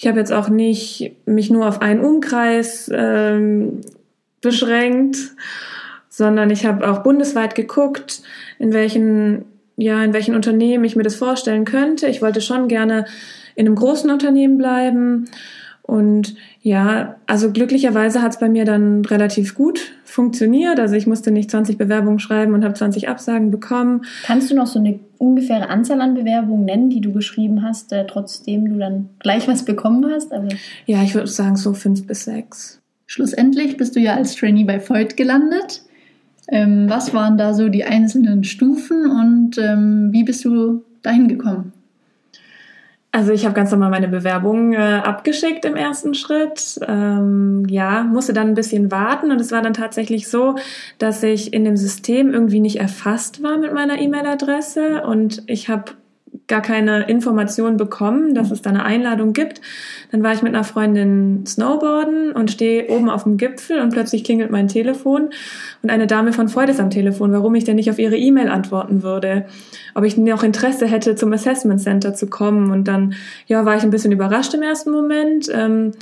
ich 0.00 0.06
habe 0.06 0.18
jetzt 0.18 0.32
auch 0.32 0.48
nicht 0.48 1.14
mich 1.26 1.50
nur 1.50 1.68
auf 1.68 1.82
einen 1.82 2.00
Umkreis 2.00 2.90
ähm, 2.90 3.82
beschränkt, 4.40 5.18
sondern 6.08 6.48
ich 6.48 6.64
habe 6.64 6.90
auch 6.90 7.02
bundesweit 7.02 7.54
geguckt, 7.54 8.22
in 8.58 8.72
welchen 8.72 9.44
ja 9.76 10.02
in 10.02 10.14
welchen 10.14 10.34
Unternehmen 10.34 10.84
ich 10.84 10.96
mir 10.96 11.02
das 11.02 11.16
vorstellen 11.16 11.66
könnte. 11.66 12.06
Ich 12.06 12.22
wollte 12.22 12.40
schon 12.40 12.66
gerne 12.66 13.04
in 13.56 13.66
einem 13.66 13.74
großen 13.74 14.10
Unternehmen 14.10 14.56
bleiben 14.56 15.26
und 15.90 16.36
ja, 16.62 17.16
also 17.26 17.50
glücklicherweise 17.50 18.22
hat 18.22 18.30
es 18.30 18.38
bei 18.38 18.48
mir 18.48 18.64
dann 18.64 19.04
relativ 19.04 19.56
gut 19.56 19.90
funktioniert. 20.04 20.78
Also 20.78 20.94
ich 20.94 21.08
musste 21.08 21.32
nicht 21.32 21.50
20 21.50 21.78
Bewerbungen 21.78 22.20
schreiben 22.20 22.54
und 22.54 22.62
habe 22.62 22.74
20 22.74 23.08
Absagen 23.08 23.50
bekommen. 23.50 24.02
Kannst 24.22 24.52
du 24.52 24.54
noch 24.54 24.68
so 24.68 24.78
eine 24.78 25.00
ungefähre 25.18 25.68
Anzahl 25.68 26.00
an 26.00 26.14
Bewerbungen 26.14 26.64
nennen, 26.64 26.90
die 26.90 27.00
du 27.00 27.12
geschrieben 27.12 27.64
hast, 27.64 27.92
äh, 27.92 28.06
trotzdem 28.06 28.68
du 28.68 28.78
dann 28.78 29.08
gleich 29.18 29.48
was 29.48 29.64
bekommen 29.64 30.06
hast? 30.08 30.32
Also 30.32 30.54
ja, 30.86 31.02
ich 31.02 31.12
würde 31.12 31.26
sagen 31.26 31.56
so 31.56 31.74
fünf 31.74 32.06
bis 32.06 32.22
sechs. 32.22 32.80
Schlussendlich 33.06 33.76
bist 33.76 33.96
du 33.96 34.00
ja 34.00 34.14
als 34.14 34.36
Trainee 34.36 34.62
bei 34.62 34.78
Voigt 34.78 35.16
gelandet. 35.16 35.82
Ähm, 36.46 36.88
was 36.88 37.14
waren 37.14 37.36
da 37.36 37.52
so 37.52 37.68
die 37.68 37.82
einzelnen 37.82 38.44
Stufen 38.44 39.10
und 39.10 39.58
ähm, 39.58 40.10
wie 40.12 40.22
bist 40.22 40.44
du 40.44 40.84
dahin 41.02 41.26
gekommen? 41.26 41.72
Also 43.12 43.32
ich 43.32 43.44
habe 43.44 43.54
ganz 43.54 43.72
normal 43.72 43.90
meine 43.90 44.06
Bewerbung 44.06 44.72
äh, 44.72 44.76
abgeschickt 44.76 45.64
im 45.64 45.74
ersten 45.74 46.14
Schritt. 46.14 46.78
Ähm, 46.86 47.64
ja, 47.68 48.04
musste 48.04 48.32
dann 48.32 48.48
ein 48.48 48.54
bisschen 48.54 48.92
warten 48.92 49.32
und 49.32 49.40
es 49.40 49.50
war 49.50 49.62
dann 49.62 49.74
tatsächlich 49.74 50.28
so, 50.28 50.54
dass 50.98 51.22
ich 51.24 51.52
in 51.52 51.64
dem 51.64 51.76
System 51.76 52.32
irgendwie 52.32 52.60
nicht 52.60 52.76
erfasst 52.76 53.42
war 53.42 53.58
mit 53.58 53.74
meiner 53.74 54.00
E-Mail-Adresse 54.00 55.02
und 55.02 55.42
ich 55.46 55.68
habe 55.68 55.92
gar 56.50 56.60
keine 56.60 57.08
Information 57.08 57.78
bekommen, 57.78 58.34
dass 58.34 58.50
es 58.50 58.60
da 58.60 58.68
eine 58.68 58.84
Einladung 58.84 59.32
gibt. 59.32 59.62
Dann 60.10 60.22
war 60.22 60.34
ich 60.34 60.42
mit 60.42 60.54
einer 60.54 60.64
Freundin 60.64 61.46
Snowboarden 61.46 62.32
und 62.32 62.50
stehe 62.50 62.88
oben 62.88 63.08
auf 63.08 63.22
dem 63.22 63.38
Gipfel 63.38 63.80
und 63.80 63.90
plötzlich 63.94 64.24
klingelt 64.24 64.50
mein 64.50 64.68
Telefon 64.68 65.30
und 65.82 65.90
eine 65.90 66.06
Dame 66.06 66.32
von 66.32 66.48
Freud 66.48 66.70
ist 66.70 66.80
am 66.80 66.90
Telefon, 66.90 67.32
warum 67.32 67.54
ich 67.54 67.64
denn 67.64 67.76
nicht 67.76 67.90
auf 67.90 67.98
ihre 67.98 68.16
E-Mail 68.16 68.48
antworten 68.48 69.02
würde, 69.02 69.46
ob 69.94 70.04
ich 70.04 70.16
noch 70.18 70.42
Interesse 70.42 70.86
hätte, 70.86 71.14
zum 71.14 71.32
Assessment 71.32 71.80
Center 71.80 72.14
zu 72.14 72.26
kommen. 72.26 72.70
Und 72.70 72.86
dann, 72.88 73.14
ja, 73.46 73.64
war 73.64 73.76
ich 73.76 73.82
ein 73.82 73.90
bisschen 73.90 74.12
überrascht 74.12 74.52
im 74.52 74.62
ersten 74.62 74.90
Moment 74.90 75.48
ähm, 75.54 75.92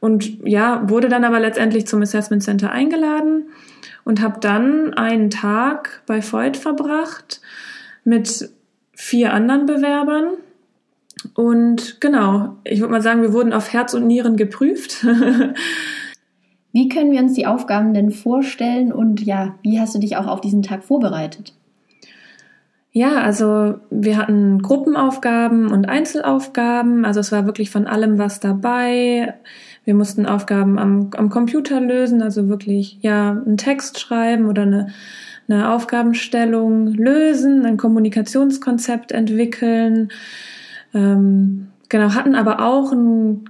und 0.00 0.46
ja, 0.46 0.88
wurde 0.88 1.08
dann 1.08 1.24
aber 1.24 1.40
letztendlich 1.40 1.86
zum 1.86 2.00
Assessment 2.00 2.42
Center 2.42 2.70
eingeladen 2.70 3.48
und 4.04 4.22
habe 4.22 4.38
dann 4.40 4.94
einen 4.94 5.28
Tag 5.28 6.02
bei 6.06 6.22
Freud 6.22 6.56
verbracht 6.58 7.40
mit 8.04 8.48
vier 8.98 9.32
anderen 9.32 9.64
Bewerbern. 9.64 10.30
Und 11.34 12.00
genau, 12.00 12.56
ich 12.64 12.80
würde 12.80 12.92
mal 12.92 13.00
sagen, 13.00 13.22
wir 13.22 13.32
wurden 13.32 13.52
auf 13.52 13.72
Herz 13.72 13.94
und 13.94 14.08
Nieren 14.08 14.36
geprüft. 14.36 15.06
wie 16.72 16.88
können 16.88 17.12
wir 17.12 17.20
uns 17.20 17.34
die 17.34 17.46
Aufgaben 17.46 17.94
denn 17.94 18.10
vorstellen 18.10 18.92
und 18.92 19.22
ja, 19.24 19.54
wie 19.62 19.80
hast 19.80 19.94
du 19.94 20.00
dich 20.00 20.16
auch 20.16 20.26
auf 20.26 20.40
diesen 20.40 20.62
Tag 20.62 20.82
vorbereitet? 20.82 21.54
Ja, 22.90 23.20
also 23.20 23.76
wir 23.90 24.16
hatten 24.16 24.62
Gruppenaufgaben 24.62 25.70
und 25.70 25.88
Einzelaufgaben. 25.88 27.04
Also 27.04 27.20
es 27.20 27.30
war 27.30 27.46
wirklich 27.46 27.70
von 27.70 27.86
allem 27.86 28.18
was 28.18 28.40
dabei. 28.40 29.34
Wir 29.84 29.94
mussten 29.94 30.26
Aufgaben 30.26 30.76
am, 30.76 31.10
am 31.16 31.30
Computer 31.30 31.80
lösen, 31.80 32.20
also 32.20 32.48
wirklich 32.48 32.98
ja 33.00 33.30
einen 33.30 33.58
Text 33.58 34.00
schreiben 34.00 34.46
oder 34.46 34.62
eine 34.62 34.88
eine 35.48 35.72
Aufgabenstellung 35.72 36.88
lösen, 36.88 37.64
ein 37.64 37.76
Kommunikationskonzept 37.76 39.12
entwickeln. 39.12 40.10
Ähm, 40.94 41.68
genau, 41.88 42.14
hatten 42.14 42.34
aber 42.34 42.60
auch 42.60 42.92
ein 42.92 43.48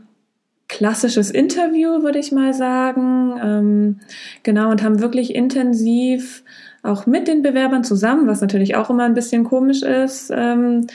klassisches 0.69 1.31
Interview, 1.31 2.03
würde 2.03 2.19
ich 2.19 2.31
mal 2.31 2.55
sagen. 2.55 3.35
Ähm, 3.43 4.01
genau, 4.43 4.71
und 4.71 4.83
haben 4.83 5.01
wirklich 5.01 5.35
intensiv 5.35 6.45
auch 6.83 7.07
mit 7.07 7.27
den 7.27 7.43
Bewerbern 7.43 7.85
zusammen, 7.85 8.29
was 8.29 8.41
natürlich 8.41 8.77
auch 8.77 8.91
immer 8.91 9.05
ein 9.05 9.15
bisschen 9.15 9.45
komisch 9.45 9.83
ist, 9.83 10.31
ähm, 10.35 10.87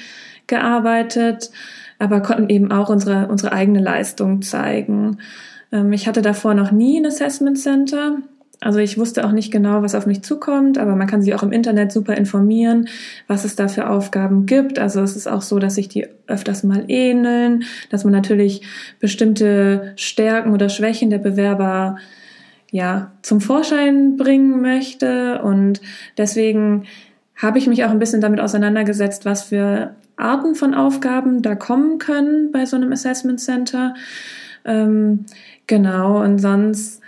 gearbeitet, 0.48 1.52
aber 2.00 2.22
konnten 2.22 2.50
eben 2.50 2.72
auch 2.72 2.90
unsere, 2.90 3.28
unsere 3.28 3.52
eigene 3.52 3.82
Leistung 3.82 4.42
zeigen. 4.42 5.18
Ähm, 5.72 5.92
ich 5.92 6.08
hatte 6.08 6.22
davor 6.22 6.54
noch 6.54 6.72
nie 6.72 7.00
ein 7.00 7.06
Assessment 7.06 7.58
Center. 7.58 8.18
Also 8.64 8.80
ich 8.80 8.98
wusste 8.98 9.26
auch 9.26 9.34
nicht 9.34 9.52
genau, 9.52 9.82
was 9.82 9.94
auf 9.94 10.06
mich 10.06 10.24
zukommt, 10.24 10.78
aber 10.78 10.96
man 10.96 11.06
kann 11.06 11.22
sich 11.22 11.36
auch 11.36 11.44
im 11.44 11.52
Internet 11.52 11.92
super 11.92 12.16
informieren, 12.16 12.88
was 13.28 13.44
es 13.44 13.58
da 13.58 13.68
für 13.68 13.90
Aufgaben 13.90 14.46
gibt. 14.46 14.80
Also 14.80 15.02
es 15.02 15.18
ist 15.18 15.28
auch 15.28 15.42
so, 15.42 15.60
dass 15.60 15.76
sich 15.76 15.90
die 15.90 16.08
öfters 16.28 16.64
mal 16.64 16.86
ähneln, 16.88 17.66
dass 17.90 18.06
man 18.06 18.14
natürlich 18.14 18.62
bestimmte 19.02 19.92
Stärken 19.98 20.54
oder 20.54 20.70
Schwächen 20.70 21.10
der 21.10 21.18
Bewerber 21.18 21.98
ja 22.72 23.12
zum 23.22 23.42
Vorschein 23.42 24.16
bringen 24.16 24.62
möchte 24.62 25.42
und 25.44 25.82
deswegen 26.18 26.86
habe 27.36 27.58
ich 27.58 27.68
mich 27.68 27.84
auch 27.84 27.90
ein 27.90 28.00
bisschen 28.00 28.22
damit 28.22 28.40
auseinandergesetzt, 28.40 29.26
was 29.26 29.44
für 29.44 29.94
Arten 30.16 30.56
von 30.56 30.74
Aufgaben 30.74 31.42
da 31.42 31.56
kommen 31.56 31.98
können 31.98 32.54
bei 32.54 32.66
so 32.66 32.78
einem 32.78 32.94
Assessment 32.94 33.42
Center. 33.42 33.94
Ähm, 34.64 35.26
genau, 35.68 36.24
und 36.24 36.40
sonst 36.40 37.03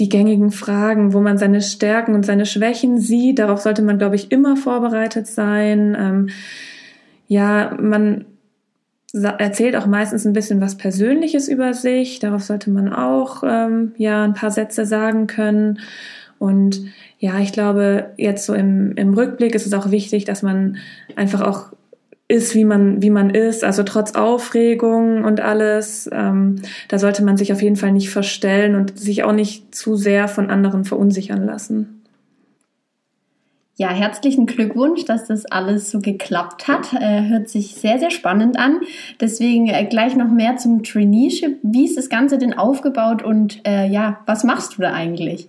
die 0.00 0.08
gängigen 0.08 0.50
Fragen, 0.50 1.12
wo 1.12 1.20
man 1.20 1.38
seine 1.38 1.60
Stärken 1.60 2.14
und 2.14 2.24
seine 2.24 2.46
Schwächen 2.46 2.98
sieht. 2.98 3.38
Darauf 3.38 3.60
sollte 3.60 3.82
man, 3.82 3.98
glaube 3.98 4.16
ich, 4.16 4.32
immer 4.32 4.56
vorbereitet 4.56 5.26
sein. 5.26 5.96
Ähm, 5.98 6.28
ja, 7.28 7.76
man 7.78 8.24
erzählt 9.12 9.76
auch 9.76 9.86
meistens 9.86 10.24
ein 10.24 10.32
bisschen 10.32 10.60
was 10.60 10.76
Persönliches 10.76 11.48
über 11.48 11.74
sich. 11.74 12.18
Darauf 12.18 12.42
sollte 12.42 12.70
man 12.70 12.92
auch 12.92 13.42
ähm, 13.46 13.92
ja 13.98 14.24
ein 14.24 14.34
paar 14.34 14.50
Sätze 14.50 14.86
sagen 14.86 15.26
können. 15.26 15.80
Und 16.38 16.80
ja, 17.18 17.38
ich 17.38 17.52
glaube, 17.52 18.10
jetzt 18.16 18.46
so 18.46 18.54
im, 18.54 18.92
im 18.96 19.12
Rückblick 19.12 19.54
ist 19.54 19.66
es 19.66 19.74
auch 19.74 19.90
wichtig, 19.90 20.24
dass 20.24 20.42
man 20.42 20.78
einfach 21.14 21.42
auch 21.42 21.72
ist, 22.30 22.54
wie 22.54 22.64
man, 22.64 23.02
wie 23.02 23.10
man 23.10 23.30
ist, 23.30 23.64
also 23.64 23.82
trotz 23.82 24.14
Aufregung 24.14 25.24
und 25.24 25.40
alles, 25.40 26.08
ähm, 26.12 26.62
da 26.88 27.00
sollte 27.00 27.24
man 27.24 27.36
sich 27.36 27.52
auf 27.52 27.60
jeden 27.60 27.74
Fall 27.74 27.90
nicht 27.90 28.08
verstellen 28.08 28.76
und 28.76 28.96
sich 28.98 29.24
auch 29.24 29.32
nicht 29.32 29.74
zu 29.74 29.96
sehr 29.96 30.28
von 30.28 30.48
anderen 30.48 30.84
verunsichern 30.84 31.44
lassen. 31.44 32.02
Ja, 33.76 33.88
herzlichen 33.88 34.46
Glückwunsch, 34.46 35.06
dass 35.06 35.26
das 35.26 35.44
alles 35.46 35.90
so 35.90 36.00
geklappt 36.00 36.68
hat. 36.68 36.92
Äh, 36.92 37.28
hört 37.28 37.48
sich 37.48 37.74
sehr, 37.74 37.98
sehr 37.98 38.10
spannend 38.10 38.58
an. 38.58 38.80
Deswegen 39.20 39.66
äh, 39.68 39.84
gleich 39.86 40.14
noch 40.14 40.30
mehr 40.30 40.56
zum 40.56 40.84
Traineeship. 40.84 41.58
Wie 41.62 41.86
ist 41.86 41.96
das 41.96 42.10
Ganze 42.10 42.38
denn 42.38 42.52
aufgebaut 42.52 43.22
und 43.24 43.66
äh, 43.66 43.88
ja, 43.88 44.20
was 44.26 44.44
machst 44.44 44.76
du 44.76 44.82
da 44.82 44.92
eigentlich? 44.92 45.48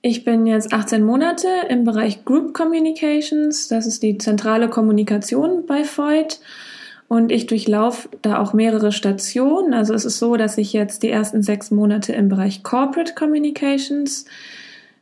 Ich 0.00 0.22
bin 0.22 0.46
jetzt 0.46 0.72
18 0.72 1.02
Monate 1.02 1.48
im 1.68 1.82
Bereich 1.82 2.24
Group 2.24 2.54
Communications. 2.54 3.66
Das 3.66 3.84
ist 3.84 4.04
die 4.04 4.16
zentrale 4.16 4.68
Kommunikation 4.68 5.66
bei 5.66 5.82
Voigt. 5.84 6.40
Und 7.08 7.32
ich 7.32 7.46
durchlaufe 7.46 8.08
da 8.22 8.38
auch 8.38 8.52
mehrere 8.52 8.92
Stationen. 8.92 9.74
Also 9.74 9.94
es 9.94 10.04
ist 10.04 10.18
so, 10.18 10.36
dass 10.36 10.56
ich 10.56 10.72
jetzt 10.72 11.02
die 11.02 11.10
ersten 11.10 11.42
sechs 11.42 11.72
Monate 11.72 12.12
im 12.12 12.28
Bereich 12.28 12.62
Corporate 12.62 13.14
Communications 13.14 14.26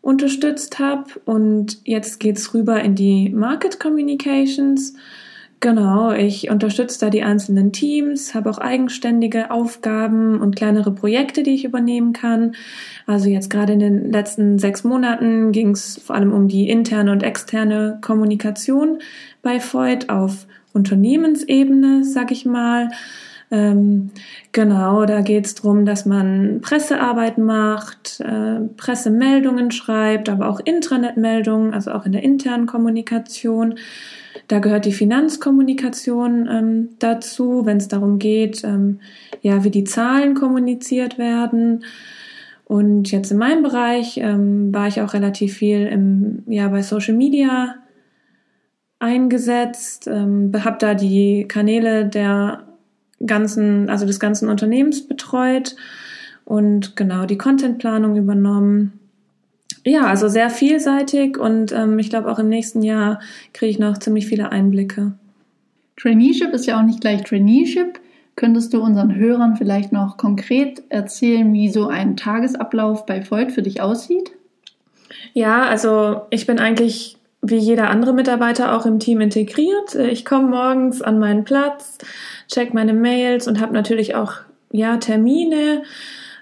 unterstützt 0.00 0.78
habe. 0.78 1.04
Und 1.26 1.78
jetzt 1.84 2.18
geht's 2.18 2.54
rüber 2.54 2.80
in 2.80 2.94
die 2.94 3.28
Market 3.28 3.78
Communications. 3.78 4.94
Genau, 5.60 6.12
ich 6.12 6.50
unterstütze 6.50 7.00
da 7.00 7.10
die 7.10 7.22
einzelnen 7.22 7.72
Teams, 7.72 8.34
habe 8.34 8.50
auch 8.50 8.58
eigenständige 8.58 9.50
Aufgaben 9.50 10.40
und 10.40 10.54
kleinere 10.54 10.92
Projekte, 10.92 11.42
die 11.42 11.54
ich 11.54 11.64
übernehmen 11.64 12.12
kann. 12.12 12.54
Also 13.06 13.30
jetzt 13.30 13.48
gerade 13.48 13.72
in 13.72 13.78
den 13.78 14.12
letzten 14.12 14.58
sechs 14.58 14.84
Monaten 14.84 15.52
ging 15.52 15.70
es 15.70 15.98
vor 16.04 16.14
allem 16.14 16.32
um 16.32 16.48
die 16.48 16.68
interne 16.68 17.10
und 17.10 17.22
externe 17.22 17.98
Kommunikation 18.02 18.98
bei 19.40 19.58
Voigt 19.58 20.10
auf 20.10 20.46
Unternehmensebene, 20.74 22.04
sag 22.04 22.32
ich 22.32 22.44
mal. 22.44 22.90
Ähm, 23.50 24.10
genau, 24.50 25.04
da 25.06 25.20
geht 25.20 25.46
es 25.46 25.54
darum, 25.54 25.86
dass 25.86 26.04
man 26.04 26.60
Pressearbeit 26.62 27.38
macht, 27.38 28.20
äh, 28.20 28.60
Pressemeldungen 28.76 29.70
schreibt, 29.70 30.28
aber 30.28 30.48
auch 30.48 30.58
Intranetmeldungen, 30.58 31.72
also 31.72 31.92
auch 31.92 32.06
in 32.06 32.12
der 32.12 32.24
internen 32.24 32.66
Kommunikation. 32.66 33.76
Da 34.48 34.58
gehört 34.58 34.84
die 34.84 34.92
Finanzkommunikation 34.92 36.48
ähm, 36.50 36.88
dazu, 36.98 37.64
wenn 37.66 37.76
es 37.76 37.88
darum 37.88 38.18
geht, 38.18 38.64
ähm, 38.64 39.00
ja, 39.42 39.62
wie 39.62 39.70
die 39.70 39.84
Zahlen 39.84 40.34
kommuniziert 40.34 41.18
werden. 41.18 41.84
Und 42.64 43.12
jetzt 43.12 43.30
in 43.30 43.38
meinem 43.38 43.62
Bereich 43.62 44.18
ähm, 44.18 44.74
war 44.74 44.88
ich 44.88 45.00
auch 45.00 45.14
relativ 45.14 45.54
viel 45.54 45.86
im, 45.86 46.42
ja, 46.48 46.66
bei 46.68 46.82
Social 46.82 47.14
Media 47.14 47.76
eingesetzt, 48.98 50.08
ähm, 50.08 50.50
habe 50.64 50.78
da 50.80 50.94
die 50.94 51.46
Kanäle 51.46 52.06
der 52.06 52.66
ganzen, 53.24 53.88
also 53.88 54.06
des 54.06 54.20
ganzen 54.20 54.48
Unternehmens 54.48 55.06
betreut 55.06 55.76
und 56.44 56.96
genau 56.96 57.26
die 57.26 57.38
Contentplanung 57.38 58.16
übernommen. 58.16 59.00
Ja, 59.84 60.06
also 60.06 60.28
sehr 60.28 60.50
vielseitig 60.50 61.38
und 61.38 61.72
ähm, 61.72 61.98
ich 61.98 62.10
glaube 62.10 62.30
auch 62.30 62.38
im 62.38 62.48
nächsten 62.48 62.82
Jahr 62.82 63.20
kriege 63.52 63.70
ich 63.70 63.78
noch 63.78 63.98
ziemlich 63.98 64.26
viele 64.26 64.50
Einblicke. 64.50 65.12
Traineeship 65.96 66.52
ist 66.52 66.66
ja 66.66 66.78
auch 66.78 66.84
nicht 66.84 67.00
gleich 67.00 67.22
Traineeship. 67.22 68.00
Könntest 68.36 68.74
du 68.74 68.82
unseren 68.82 69.14
Hörern 69.14 69.56
vielleicht 69.56 69.92
noch 69.92 70.18
konkret 70.18 70.82
erzählen, 70.90 71.50
wie 71.54 71.70
so 71.70 71.88
ein 71.88 72.16
Tagesablauf 72.16 73.06
bei 73.06 73.24
Voigt 73.30 73.52
für 73.52 73.62
dich 73.62 73.80
aussieht? 73.80 74.32
Ja, 75.32 75.62
also 75.62 76.22
ich 76.30 76.46
bin 76.46 76.58
eigentlich 76.58 77.15
wie 77.48 77.56
jeder 77.56 77.90
andere 77.90 78.12
Mitarbeiter 78.12 78.76
auch 78.76 78.86
im 78.86 78.98
Team 78.98 79.20
integriert. 79.20 79.94
Ich 79.94 80.24
komme 80.24 80.48
morgens 80.48 81.02
an 81.02 81.18
meinen 81.18 81.44
Platz, 81.44 81.98
check 82.48 82.74
meine 82.74 82.94
Mails 82.94 83.46
und 83.48 83.60
habe 83.60 83.72
natürlich 83.72 84.14
auch 84.14 84.34
ja 84.72 84.96
Termine. 84.96 85.82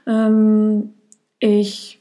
Ähm, 0.06 0.94
ich 1.38 2.00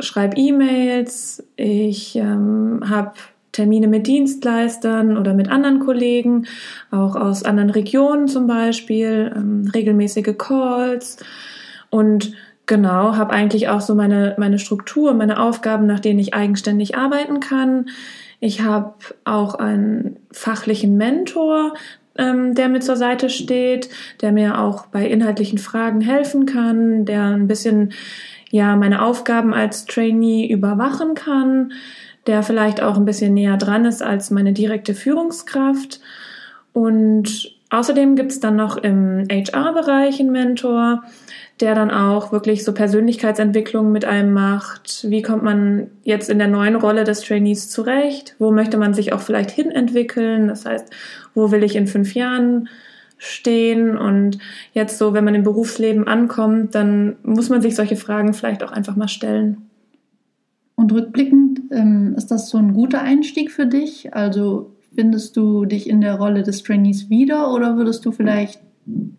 schreibe 0.00 0.36
E-Mails, 0.36 1.46
ich 1.56 2.16
ähm, 2.16 2.82
habe 2.88 3.12
Termine 3.52 3.88
mit 3.88 4.06
Dienstleistern 4.06 5.16
oder 5.16 5.32
mit 5.32 5.48
anderen 5.48 5.80
Kollegen, 5.80 6.46
auch 6.90 7.16
aus 7.16 7.42
anderen 7.42 7.70
Regionen 7.70 8.28
zum 8.28 8.46
Beispiel, 8.46 9.32
ähm, 9.34 9.70
regelmäßige 9.72 10.36
Calls 10.36 11.16
und 11.88 12.32
genau, 12.66 13.16
habe 13.16 13.32
eigentlich 13.32 13.68
auch 13.68 13.80
so 13.80 13.94
meine, 13.94 14.34
meine 14.38 14.58
Struktur, 14.58 15.14
meine 15.14 15.40
Aufgaben, 15.40 15.86
nach 15.86 16.00
denen 16.00 16.18
ich 16.18 16.34
eigenständig 16.34 16.96
arbeiten 16.96 17.40
kann. 17.40 17.88
Ich 18.40 18.62
habe 18.62 18.94
auch 19.24 19.54
einen 19.54 20.18
fachlichen 20.30 20.96
Mentor, 20.96 21.74
ähm, 22.16 22.54
der 22.54 22.68
mir 22.68 22.80
zur 22.80 22.96
Seite 22.96 23.30
steht, 23.30 23.88
der 24.20 24.32
mir 24.32 24.60
auch 24.60 24.86
bei 24.86 25.06
inhaltlichen 25.06 25.58
Fragen 25.58 26.00
helfen 26.00 26.46
kann, 26.46 27.04
der 27.04 27.24
ein 27.24 27.46
bisschen 27.46 27.92
ja 28.50 28.76
meine 28.76 29.02
Aufgaben 29.02 29.54
als 29.54 29.86
Trainee 29.86 30.46
überwachen 30.46 31.14
kann 31.14 31.72
der 32.26 32.42
vielleicht 32.42 32.82
auch 32.82 32.96
ein 32.96 33.04
bisschen 33.04 33.34
näher 33.34 33.56
dran 33.56 33.84
ist 33.84 34.02
als 34.02 34.30
meine 34.30 34.52
direkte 34.52 34.94
Führungskraft. 34.94 36.00
Und 36.72 37.55
außerdem 37.70 38.16
gibt 38.16 38.32
es 38.32 38.40
dann 38.40 38.56
noch 38.56 38.76
im 38.76 39.24
HR-Bereich 39.30 40.20
einen 40.20 40.32
Mentor, 40.32 41.02
der 41.60 41.74
dann 41.74 41.90
auch 41.90 42.32
wirklich 42.32 42.64
so 42.64 42.72
Persönlichkeitsentwicklung 42.72 43.90
mit 43.90 44.04
einem 44.04 44.32
macht. 44.32 45.06
Wie 45.08 45.22
kommt 45.22 45.42
man 45.42 45.90
jetzt 46.02 46.28
in 46.28 46.38
der 46.38 46.48
neuen 46.48 46.76
Rolle 46.76 47.04
des 47.04 47.22
Trainees 47.22 47.70
zurecht? 47.70 48.36
Wo 48.38 48.50
möchte 48.52 48.76
man 48.76 48.94
sich 48.94 49.12
auch 49.12 49.20
vielleicht 49.20 49.50
hinentwickeln? 49.50 50.48
Das 50.48 50.66
heißt, 50.66 50.90
wo 51.34 51.50
will 51.50 51.64
ich 51.64 51.76
in 51.76 51.86
fünf 51.86 52.14
Jahren 52.14 52.68
stehen? 53.16 53.96
Und 53.96 54.38
jetzt 54.72 54.98
so, 54.98 55.14
wenn 55.14 55.24
man 55.24 55.34
im 55.34 55.44
Berufsleben 55.44 56.06
ankommt, 56.06 56.74
dann 56.74 57.16
muss 57.22 57.48
man 57.48 57.62
sich 57.62 57.74
solche 57.74 57.96
Fragen 57.96 58.34
vielleicht 58.34 58.62
auch 58.62 58.72
einfach 58.72 58.96
mal 58.96 59.08
stellen. 59.08 59.68
Und 60.74 60.92
rückblickend, 60.92 61.60
ähm, 61.70 62.14
ist 62.18 62.30
das 62.30 62.50
so 62.50 62.58
ein 62.58 62.74
guter 62.74 63.00
Einstieg 63.00 63.50
für 63.50 63.66
dich? 63.66 64.14
Also 64.14 64.75
findest 64.96 65.36
du 65.36 65.64
dich 65.64 65.88
in 65.88 66.00
der 66.00 66.16
Rolle 66.16 66.42
des 66.42 66.62
Trainees 66.62 67.08
wieder 67.10 67.52
oder 67.52 67.76
würdest 67.76 68.04
du 68.04 68.12
vielleicht 68.12 68.60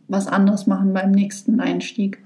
was 0.07 0.27
anderes 0.27 0.67
machen 0.67 0.93
beim 0.93 1.11
nächsten 1.11 1.59
Einstieg? 1.59 2.19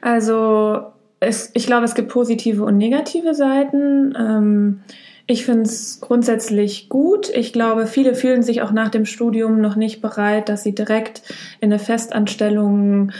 Also 0.00 0.82
es, 1.20 1.50
ich 1.54 1.66
glaube, 1.66 1.84
es 1.84 1.94
gibt 1.94 2.08
positive 2.08 2.64
und 2.64 2.76
negative 2.76 3.34
Seiten. 3.34 4.14
Ähm, 4.18 4.80
ich 5.26 5.44
finde 5.44 5.62
es 5.62 6.00
grundsätzlich 6.00 6.88
gut. 6.88 7.30
Ich 7.30 7.52
glaube, 7.52 7.86
viele 7.86 8.14
fühlen 8.14 8.42
sich 8.42 8.60
auch 8.60 8.72
nach 8.72 8.88
dem 8.88 9.06
Studium 9.06 9.60
noch 9.60 9.76
nicht 9.76 10.02
bereit, 10.02 10.48
dass 10.48 10.64
sie 10.64 10.74
direkt 10.74 11.22
in 11.60 11.72
eine 11.72 11.78
Festanstellung 11.78 13.12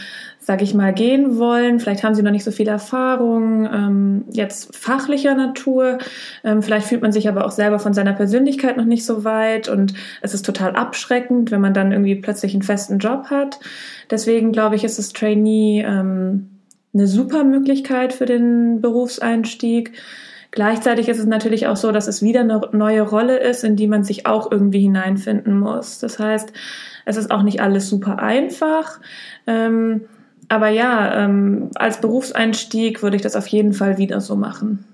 sag 0.45 0.61
ich 0.61 0.75
mal, 0.75 0.93
gehen 0.93 1.39
wollen. 1.39 1.79
Vielleicht 1.79 2.03
haben 2.03 2.17
sie 2.17 2.23
noch 2.23 2.33
nicht 2.33 2.43
so 2.43 2.51
viel 2.51 2.67
Erfahrung, 2.67 3.65
ähm, 3.73 4.25
jetzt 4.33 4.77
fachlicher 4.77 5.37
Natur. 5.37 5.99
Ähm, 6.43 6.63
vielleicht 6.63 6.89
fühlt 6.89 7.01
man 7.01 7.13
sich 7.13 7.29
aber 7.29 7.47
auch 7.47 7.53
selber 7.53 7.79
von 7.79 7.95
seiner 7.95 8.13
Persönlichkeit 8.13 8.77
noch 8.77 8.85
nicht 8.85 9.07
so 9.07 9.23
weit 9.23 9.69
und 9.69 9.95
es 10.21 10.35
ist 10.35 10.45
total 10.45 10.75
abschreckend, 10.75 11.53
wenn 11.53 11.61
man 11.61 11.75
dann 11.75 11.93
irgendwie 11.93 12.17
plötzlich 12.17 12.55
einen 12.55 12.63
festen 12.63 12.99
Job 12.99 13.27
hat. 13.31 13.61
Deswegen 14.11 14.51
glaube 14.51 14.75
ich, 14.75 14.83
ist 14.83 14.99
das 14.99 15.13
Trainee 15.13 15.85
ähm, 15.87 16.51
eine 16.93 17.07
super 17.07 17.45
Möglichkeit 17.45 18.13
für 18.13 18.27
den 18.27 18.81
Berufseinstieg. 18.81 19.93
Gleichzeitig 20.51 21.09
ist 21.09 21.21
es 21.21 21.27
natürlich 21.27 21.69
auch 21.69 21.77
so, 21.77 21.93
dass 21.93 22.09
es 22.09 22.21
wieder 22.21 22.41
eine 22.41 22.61
neue 22.73 23.03
Rolle 23.03 23.39
ist, 23.39 23.63
in 23.63 23.77
die 23.77 23.87
man 23.87 24.03
sich 24.03 24.27
auch 24.27 24.51
irgendwie 24.51 24.81
hineinfinden 24.81 25.57
muss. 25.59 26.01
Das 26.01 26.19
heißt, 26.19 26.53
es 27.05 27.17
ist 27.17 27.31
auch 27.31 27.45
nicht 27.45 27.61
alles 27.61 27.89
super 27.89 28.19
einfach. 28.19 28.99
Ähm, 29.47 30.03
aber 30.53 30.69
ja, 30.69 31.25
ähm, 31.25 31.71
als 31.77 32.03
Berufseinstieg 32.03 33.03
würde 33.03 33.17
ich 33.17 33.23
das 33.23 33.37
auf 33.37 33.47
jeden 33.47 33.73
Fall 33.73 33.97
wieder 33.97 34.21
so 34.21 34.37
machen. 34.37 34.85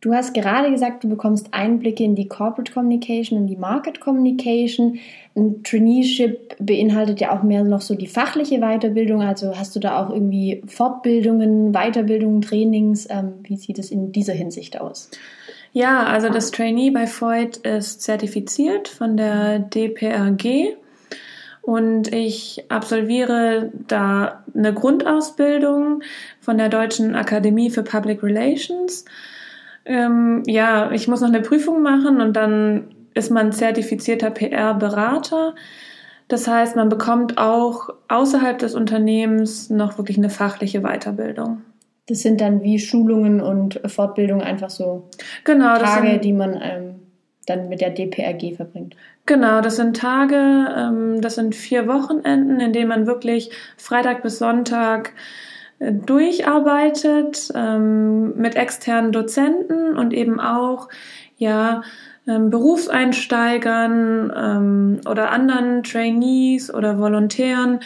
Du 0.00 0.14
hast 0.14 0.32
gerade 0.32 0.70
gesagt, 0.70 1.04
du 1.04 1.08
bekommst 1.10 1.48
Einblicke 1.52 2.02
in 2.02 2.14
die 2.14 2.28
Corporate 2.28 2.72
Communication 2.72 3.40
und 3.40 3.46
die 3.48 3.56
Market 3.56 4.00
Communication. 4.00 5.00
Ein 5.36 5.62
Traineeship 5.64 6.56
beinhaltet 6.60 7.20
ja 7.20 7.36
auch 7.36 7.42
mehr 7.42 7.62
noch 7.62 7.82
so 7.82 7.94
die 7.94 8.06
fachliche 8.06 8.60
Weiterbildung. 8.60 9.20
Also 9.20 9.54
hast 9.54 9.76
du 9.76 9.80
da 9.80 10.02
auch 10.02 10.08
irgendwie 10.08 10.62
Fortbildungen, 10.66 11.72
Weiterbildungen, 11.72 12.40
Trainings? 12.40 13.06
Ähm, 13.10 13.34
wie 13.42 13.56
sieht 13.56 13.78
es 13.78 13.90
in 13.90 14.12
dieser 14.12 14.34
Hinsicht 14.34 14.80
aus? 14.80 15.10
Ja, 15.74 16.04
also 16.04 16.30
das 16.30 16.52
Trainee 16.52 16.90
bei 16.90 17.06
Voigt 17.06 17.58
ist 17.58 18.00
zertifiziert 18.00 18.88
von 18.88 19.18
der 19.18 19.58
DPRG 19.58 20.76
und 21.68 22.14
ich 22.14 22.64
absolviere 22.70 23.70
da 23.88 24.42
eine 24.54 24.72
Grundausbildung 24.72 26.02
von 26.40 26.56
der 26.56 26.70
Deutschen 26.70 27.14
Akademie 27.14 27.68
für 27.68 27.82
Public 27.82 28.22
Relations. 28.22 29.04
Ähm, 29.84 30.44
ja, 30.46 30.90
ich 30.92 31.08
muss 31.08 31.20
noch 31.20 31.28
eine 31.28 31.42
Prüfung 31.42 31.82
machen 31.82 32.22
und 32.22 32.32
dann 32.34 32.94
ist 33.12 33.30
man 33.30 33.52
zertifizierter 33.52 34.30
PR-Berater. 34.30 35.54
Das 36.28 36.48
heißt, 36.48 36.74
man 36.74 36.88
bekommt 36.88 37.36
auch 37.36 37.90
außerhalb 38.08 38.56
des 38.56 38.74
Unternehmens 38.74 39.68
noch 39.68 39.98
wirklich 39.98 40.16
eine 40.16 40.30
fachliche 40.30 40.80
Weiterbildung. 40.80 41.60
Das 42.06 42.20
sind 42.20 42.40
dann 42.40 42.62
wie 42.62 42.78
Schulungen 42.78 43.42
und 43.42 43.78
Fortbildungen 43.84 44.42
einfach 44.42 44.70
so 44.70 45.10
genau, 45.44 45.76
Tage, 45.76 46.12
sind, 46.12 46.24
die 46.24 46.32
man 46.32 46.58
ähm, 46.62 46.97
dann 47.48 47.68
mit 47.68 47.80
der 47.80 47.90
DPRG 47.90 48.56
verbringt. 48.56 48.96
Genau, 49.26 49.60
das 49.60 49.76
sind 49.76 49.96
Tage, 49.96 50.68
ähm, 50.76 51.20
das 51.20 51.34
sind 51.34 51.54
vier 51.54 51.86
Wochenenden, 51.86 52.60
in 52.60 52.72
denen 52.72 52.88
man 52.88 53.06
wirklich 53.06 53.50
Freitag 53.76 54.22
bis 54.22 54.38
Sonntag 54.38 55.12
äh, 55.78 55.92
durcharbeitet 55.92 57.50
ähm, 57.54 58.36
mit 58.36 58.56
externen 58.56 59.12
Dozenten 59.12 59.96
und 59.96 60.14
eben 60.14 60.40
auch 60.40 60.88
ja 61.36 61.82
ähm, 62.26 62.50
Berufseinsteigern 62.50 65.00
oder 65.08 65.30
anderen 65.30 65.82
Trainees 65.82 66.72
oder 66.72 66.98
Volontären 66.98 67.80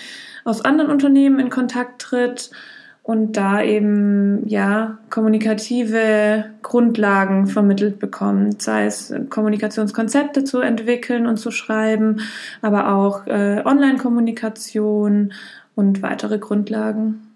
aus 0.45 0.65
anderen 0.65 0.91
Unternehmen 0.91 1.39
in 1.39 1.51
Kontakt 1.51 2.03
tritt 2.03 2.51
und 3.03 3.37
da 3.37 3.63
eben 3.63 4.47
ja 4.49 4.99
kommunikative 5.11 6.45
Grundlagen 6.63 7.49
vermittelt 7.49 7.99
bekommt, 7.99 8.63
sei 8.63 8.87
es 8.87 9.13
Kommunikationskonzepte 9.29 10.45
zu 10.45 10.61
entwickeln 10.61 11.27
und 11.27 11.37
zu 11.37 11.51
schreiben, 11.51 12.21
aber 12.61 12.95
auch 12.95 13.27
äh, 13.27 13.63
Online-Kommunikation 13.65 15.33
und 15.75 16.03
weitere 16.03 16.39
Grundlagen. 16.39 17.27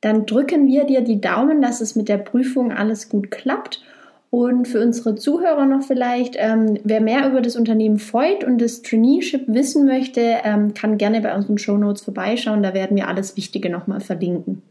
Dann 0.00 0.26
drücken 0.26 0.68
wir 0.68 0.84
dir 0.84 1.00
die 1.00 1.20
Daumen, 1.20 1.60
dass 1.60 1.80
es 1.80 1.96
mit 1.96 2.08
der 2.08 2.18
Prüfung 2.18 2.72
alles 2.72 3.08
gut 3.08 3.30
klappt. 3.30 3.82
Und 4.30 4.66
für 4.66 4.82
unsere 4.82 5.14
Zuhörer 5.14 5.64
noch 5.64 5.82
vielleicht, 5.82 6.34
ähm, 6.38 6.78
wer 6.82 7.00
mehr 7.00 7.28
über 7.28 7.40
das 7.40 7.54
Unternehmen 7.54 7.98
Freud 7.98 8.44
und 8.44 8.60
das 8.60 8.82
Traineeship 8.82 9.44
wissen 9.46 9.86
möchte, 9.86 10.20
ähm, 10.42 10.74
kann 10.74 10.98
gerne 10.98 11.20
bei 11.20 11.34
unseren 11.34 11.56
Show 11.56 11.78
Notes 11.78 12.02
vorbeischauen. 12.02 12.62
Da 12.62 12.74
werden 12.74 12.96
wir 12.96 13.06
alles 13.06 13.36
Wichtige 13.36 13.70
nochmal 13.70 14.00
verlinken. 14.00 14.62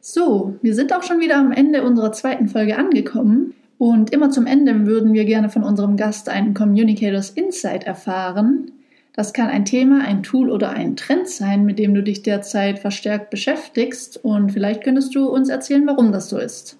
So, 0.00 0.56
wir 0.62 0.74
sind 0.74 0.94
auch 0.94 1.02
schon 1.02 1.20
wieder 1.20 1.36
am 1.36 1.52
Ende 1.52 1.82
unserer 1.82 2.12
zweiten 2.12 2.48
Folge 2.48 2.78
angekommen. 2.78 3.54
Und 3.76 4.12
immer 4.12 4.30
zum 4.30 4.46
Ende 4.46 4.86
würden 4.86 5.12
wir 5.12 5.24
gerne 5.24 5.48
von 5.48 5.62
unserem 5.62 5.96
Gast 5.96 6.28
einen 6.28 6.54
Communicators 6.54 7.30
Insight 7.30 7.84
erfahren. 7.84 8.72
Das 9.14 9.32
kann 9.32 9.48
ein 9.48 9.64
Thema, 9.64 10.04
ein 10.04 10.22
Tool 10.22 10.50
oder 10.50 10.70
ein 10.70 10.96
Trend 10.96 11.28
sein, 11.28 11.64
mit 11.64 11.78
dem 11.78 11.94
du 11.94 12.02
dich 12.02 12.22
derzeit 12.22 12.78
verstärkt 12.78 13.30
beschäftigst. 13.30 14.22
Und 14.22 14.52
vielleicht 14.52 14.84
könntest 14.84 15.14
du 15.14 15.28
uns 15.28 15.48
erzählen, 15.48 15.86
warum 15.86 16.12
das 16.12 16.28
so 16.28 16.38
ist. 16.38 16.78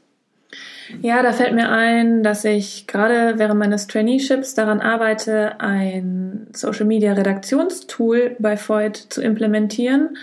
Ja, 1.03 1.23
da 1.23 1.33
fällt 1.33 1.55
mir 1.55 1.69
ein, 1.71 2.23
dass 2.23 2.45
ich 2.45 2.87
gerade 2.87 3.39
während 3.39 3.59
meines 3.59 3.87
Traineeships 3.87 4.55
daran 4.55 4.81
arbeite, 4.81 5.61
ein 5.61 6.49
Social 6.53 6.87
Media 6.87 7.13
Redaktionstool 7.13 8.37
bei 8.39 8.57
Freud 8.57 8.99
zu 9.09 9.23
implementieren. 9.23 10.17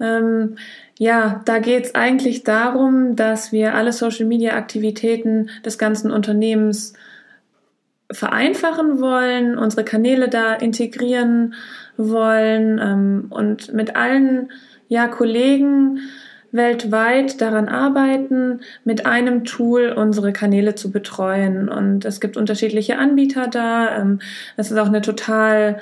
Ähm, 0.00 0.56
ja, 1.00 1.40
da 1.46 1.60
geht 1.60 1.86
es 1.86 1.94
eigentlich 1.94 2.44
darum, 2.44 3.16
dass 3.16 3.52
wir 3.52 3.74
alle 3.74 3.90
Social-Media-Aktivitäten 3.90 5.48
des 5.64 5.78
ganzen 5.78 6.10
Unternehmens 6.10 6.92
vereinfachen 8.12 9.00
wollen, 9.00 9.56
unsere 9.56 9.82
Kanäle 9.82 10.28
da 10.28 10.52
integrieren 10.52 11.54
wollen 11.96 12.78
ähm, 12.78 13.26
und 13.30 13.72
mit 13.72 13.96
allen 13.96 14.52
ja, 14.88 15.08
Kollegen 15.08 16.00
weltweit 16.52 17.40
daran 17.40 17.70
arbeiten, 17.70 18.60
mit 18.84 19.06
einem 19.06 19.44
Tool 19.44 19.94
unsere 19.96 20.34
Kanäle 20.34 20.74
zu 20.74 20.90
betreuen. 20.90 21.70
Und 21.70 22.04
es 22.04 22.20
gibt 22.20 22.36
unterschiedliche 22.36 22.98
Anbieter 22.98 23.48
da. 23.48 23.96
Ähm, 23.96 24.18
es 24.58 24.70
ist 24.70 24.76
auch 24.76 24.88
eine 24.88 25.00
total 25.00 25.80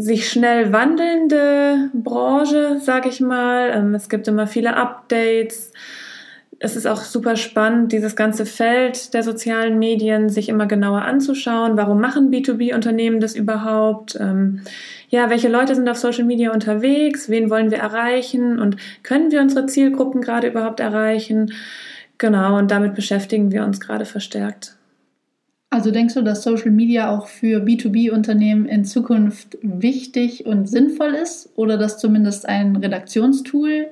sich 0.00 0.30
schnell 0.30 0.72
wandelnde 0.72 1.90
Branche, 1.92 2.78
sag 2.82 3.06
ich 3.06 3.20
mal. 3.20 3.70
Ähm, 3.74 3.94
es 3.94 4.08
gibt 4.08 4.26
immer 4.28 4.46
viele 4.46 4.76
Updates. 4.76 5.72
Es 6.58 6.76
ist 6.76 6.86
auch 6.86 7.02
super 7.02 7.36
spannend, 7.36 7.92
dieses 7.92 8.16
ganze 8.16 8.44
Feld 8.44 9.14
der 9.14 9.22
sozialen 9.22 9.78
Medien 9.78 10.28
sich 10.28 10.48
immer 10.48 10.66
genauer 10.66 11.02
anzuschauen. 11.02 11.76
Warum 11.76 12.00
machen 12.00 12.30
B2B-Unternehmen 12.30 13.20
das 13.20 13.34
überhaupt? 13.34 14.16
Ähm, 14.20 14.62
ja, 15.08 15.30
welche 15.30 15.48
Leute 15.48 15.74
sind 15.74 15.88
auf 15.88 15.96
Social 15.96 16.24
Media 16.24 16.52
unterwegs? 16.52 17.28
Wen 17.28 17.48
wollen 17.50 17.70
wir 17.70 17.78
erreichen? 17.78 18.58
Und 18.58 18.76
können 19.02 19.30
wir 19.30 19.40
unsere 19.40 19.66
Zielgruppen 19.66 20.20
gerade 20.20 20.48
überhaupt 20.48 20.80
erreichen? 20.80 21.52
Genau, 22.18 22.58
und 22.58 22.70
damit 22.70 22.94
beschäftigen 22.94 23.52
wir 23.52 23.64
uns 23.64 23.80
gerade 23.80 24.04
verstärkt. 24.04 24.76
Also 25.70 25.92
denkst 25.92 26.14
du, 26.14 26.22
dass 26.22 26.42
Social 26.42 26.72
Media 26.72 27.10
auch 27.10 27.28
für 27.28 27.60
B2B-Unternehmen 27.60 28.66
in 28.66 28.84
Zukunft 28.84 29.56
wichtig 29.62 30.44
und 30.44 30.68
sinnvoll 30.68 31.14
ist 31.14 31.48
oder 31.54 31.78
dass 31.78 31.98
zumindest 31.98 32.48
ein 32.48 32.74
Redaktionstool 32.74 33.86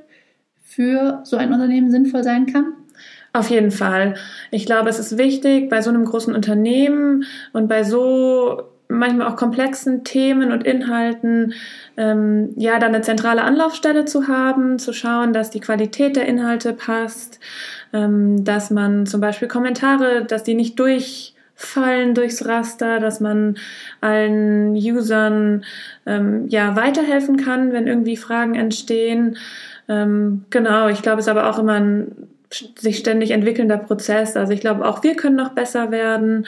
für 0.65 1.21
so 1.23 1.37
ein 1.37 1.53
Unternehmen 1.53 1.93
sinnvoll 1.93 2.25
sein 2.25 2.47
kann? 2.47 2.73
Auf 3.33 3.51
jeden 3.51 3.71
Fall. 3.71 4.15
Ich 4.51 4.67
glaube, 4.67 4.89
es 4.89 4.99
ist 4.99 5.19
wichtig, 5.19 5.71
bei 5.71 5.81
so 5.81 5.91
einem 5.91 6.05
großen 6.05 6.35
Unternehmen 6.35 7.25
und 7.53 7.69
bei 7.69 7.85
so 7.85 8.63
manchmal 8.89 9.29
auch 9.29 9.37
komplexen 9.37 10.03
Themen 10.03 10.51
und 10.51 10.65
Inhalten, 10.65 11.53
ähm, 11.97 12.55
ja, 12.57 12.79
da 12.81 12.87
eine 12.87 13.03
zentrale 13.03 13.43
Anlaufstelle 13.43 14.07
zu 14.07 14.27
haben, 14.27 14.79
zu 14.79 14.93
schauen, 14.93 15.33
dass 15.33 15.51
die 15.51 15.61
Qualität 15.61 16.17
der 16.17 16.27
Inhalte 16.27 16.73
passt, 16.73 17.39
ähm, 17.93 18.45
dass 18.45 18.71
man 18.71 19.07
zum 19.07 19.21
Beispiel 19.21 19.47
Kommentare, 19.47 20.25
dass 20.25 20.43
die 20.43 20.55
nicht 20.55 20.79
durch 20.81 21.35
fallen 21.61 22.15
durchs 22.15 22.47
Raster, 22.47 23.01
dass 23.01 23.19
man 23.19 23.57
allen 24.01 24.77
Usern 24.77 25.65
ähm, 26.07 26.47
ja 26.47 26.77
weiterhelfen 26.77 27.37
kann, 27.37 27.73
wenn 27.73 27.89
irgendwie 27.89 28.17
Fragen 28.17 28.55
entstehen. 28.55 29.37
Ähm, 29.89 30.45
genau, 30.51 30.89
ich 30.89 31.03
glaube, 31.03 31.19
es 31.19 31.27
ist 31.27 31.31
aber 31.31 31.51
auch 31.51 31.59
immer 31.59 31.75
ein 31.75 32.29
sich 32.79 32.99
ständig 32.99 33.33
entwickelnder 33.33 33.77
Prozess. 33.77 34.37
Also 34.37 34.53
ich 34.53 34.61
glaube, 34.61 34.87
auch 34.87 35.03
wir 35.03 35.17
können 35.17 35.35
noch 35.35 35.51
besser 35.51 35.91
werden 35.91 36.47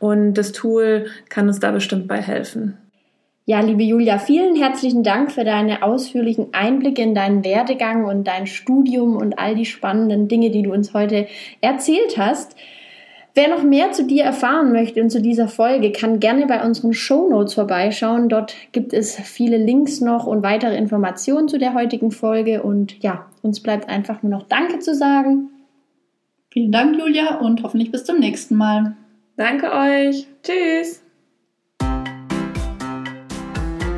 und 0.00 0.34
das 0.34 0.50
Tool 0.50 1.06
kann 1.28 1.46
uns 1.46 1.60
da 1.60 1.70
bestimmt 1.70 2.08
bei 2.08 2.20
helfen. 2.20 2.76
Ja, 3.46 3.60
liebe 3.60 3.84
Julia, 3.84 4.18
vielen 4.18 4.56
herzlichen 4.56 5.04
Dank 5.04 5.30
für 5.30 5.44
deine 5.44 5.84
ausführlichen 5.84 6.48
Einblicke 6.52 7.00
in 7.00 7.14
deinen 7.14 7.44
Werdegang 7.44 8.04
und 8.06 8.24
dein 8.24 8.48
Studium 8.48 9.16
und 9.16 9.38
all 9.38 9.54
die 9.54 9.64
spannenden 9.64 10.26
Dinge, 10.26 10.50
die 10.50 10.64
du 10.64 10.72
uns 10.72 10.92
heute 10.92 11.28
erzählt 11.60 12.18
hast. 12.18 12.56
Wer 13.38 13.50
noch 13.50 13.62
mehr 13.62 13.92
zu 13.92 14.04
dir 14.04 14.24
erfahren 14.24 14.72
möchte 14.72 15.00
und 15.00 15.10
zu 15.10 15.22
dieser 15.22 15.46
Folge, 15.46 15.92
kann 15.92 16.18
gerne 16.18 16.48
bei 16.48 16.60
unseren 16.66 16.92
Show 16.92 17.28
Notes 17.30 17.54
vorbeischauen. 17.54 18.28
Dort 18.28 18.52
gibt 18.72 18.92
es 18.92 19.14
viele 19.14 19.58
Links 19.58 20.00
noch 20.00 20.26
und 20.26 20.42
weitere 20.42 20.76
Informationen 20.76 21.46
zu 21.46 21.56
der 21.56 21.72
heutigen 21.72 22.10
Folge. 22.10 22.64
Und 22.64 23.00
ja, 23.00 23.26
uns 23.42 23.60
bleibt 23.60 23.88
einfach 23.88 24.24
nur 24.24 24.32
noch 24.32 24.48
Danke 24.48 24.80
zu 24.80 24.92
sagen. 24.92 25.50
Vielen 26.50 26.72
Dank, 26.72 26.98
Julia, 26.98 27.36
und 27.36 27.62
hoffentlich 27.62 27.92
bis 27.92 28.02
zum 28.02 28.18
nächsten 28.18 28.56
Mal. 28.56 28.96
Danke 29.36 29.70
euch. 29.70 30.26
Tschüss. 30.42 31.04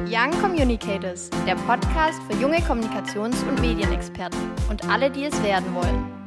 Young 0.07 0.33
Communicators, 0.43 1.31
der 1.47 1.55
Podcast 1.55 2.21
für 2.29 2.39
junge 2.43 2.59
Kommunikations- 2.59 3.43
und 3.49 3.59
Medienexperten 3.63 4.39
und 4.69 4.87
alle, 4.91 5.11
die 5.11 5.25
es 5.25 5.43
werden 5.43 5.75
wollen. 5.75 6.20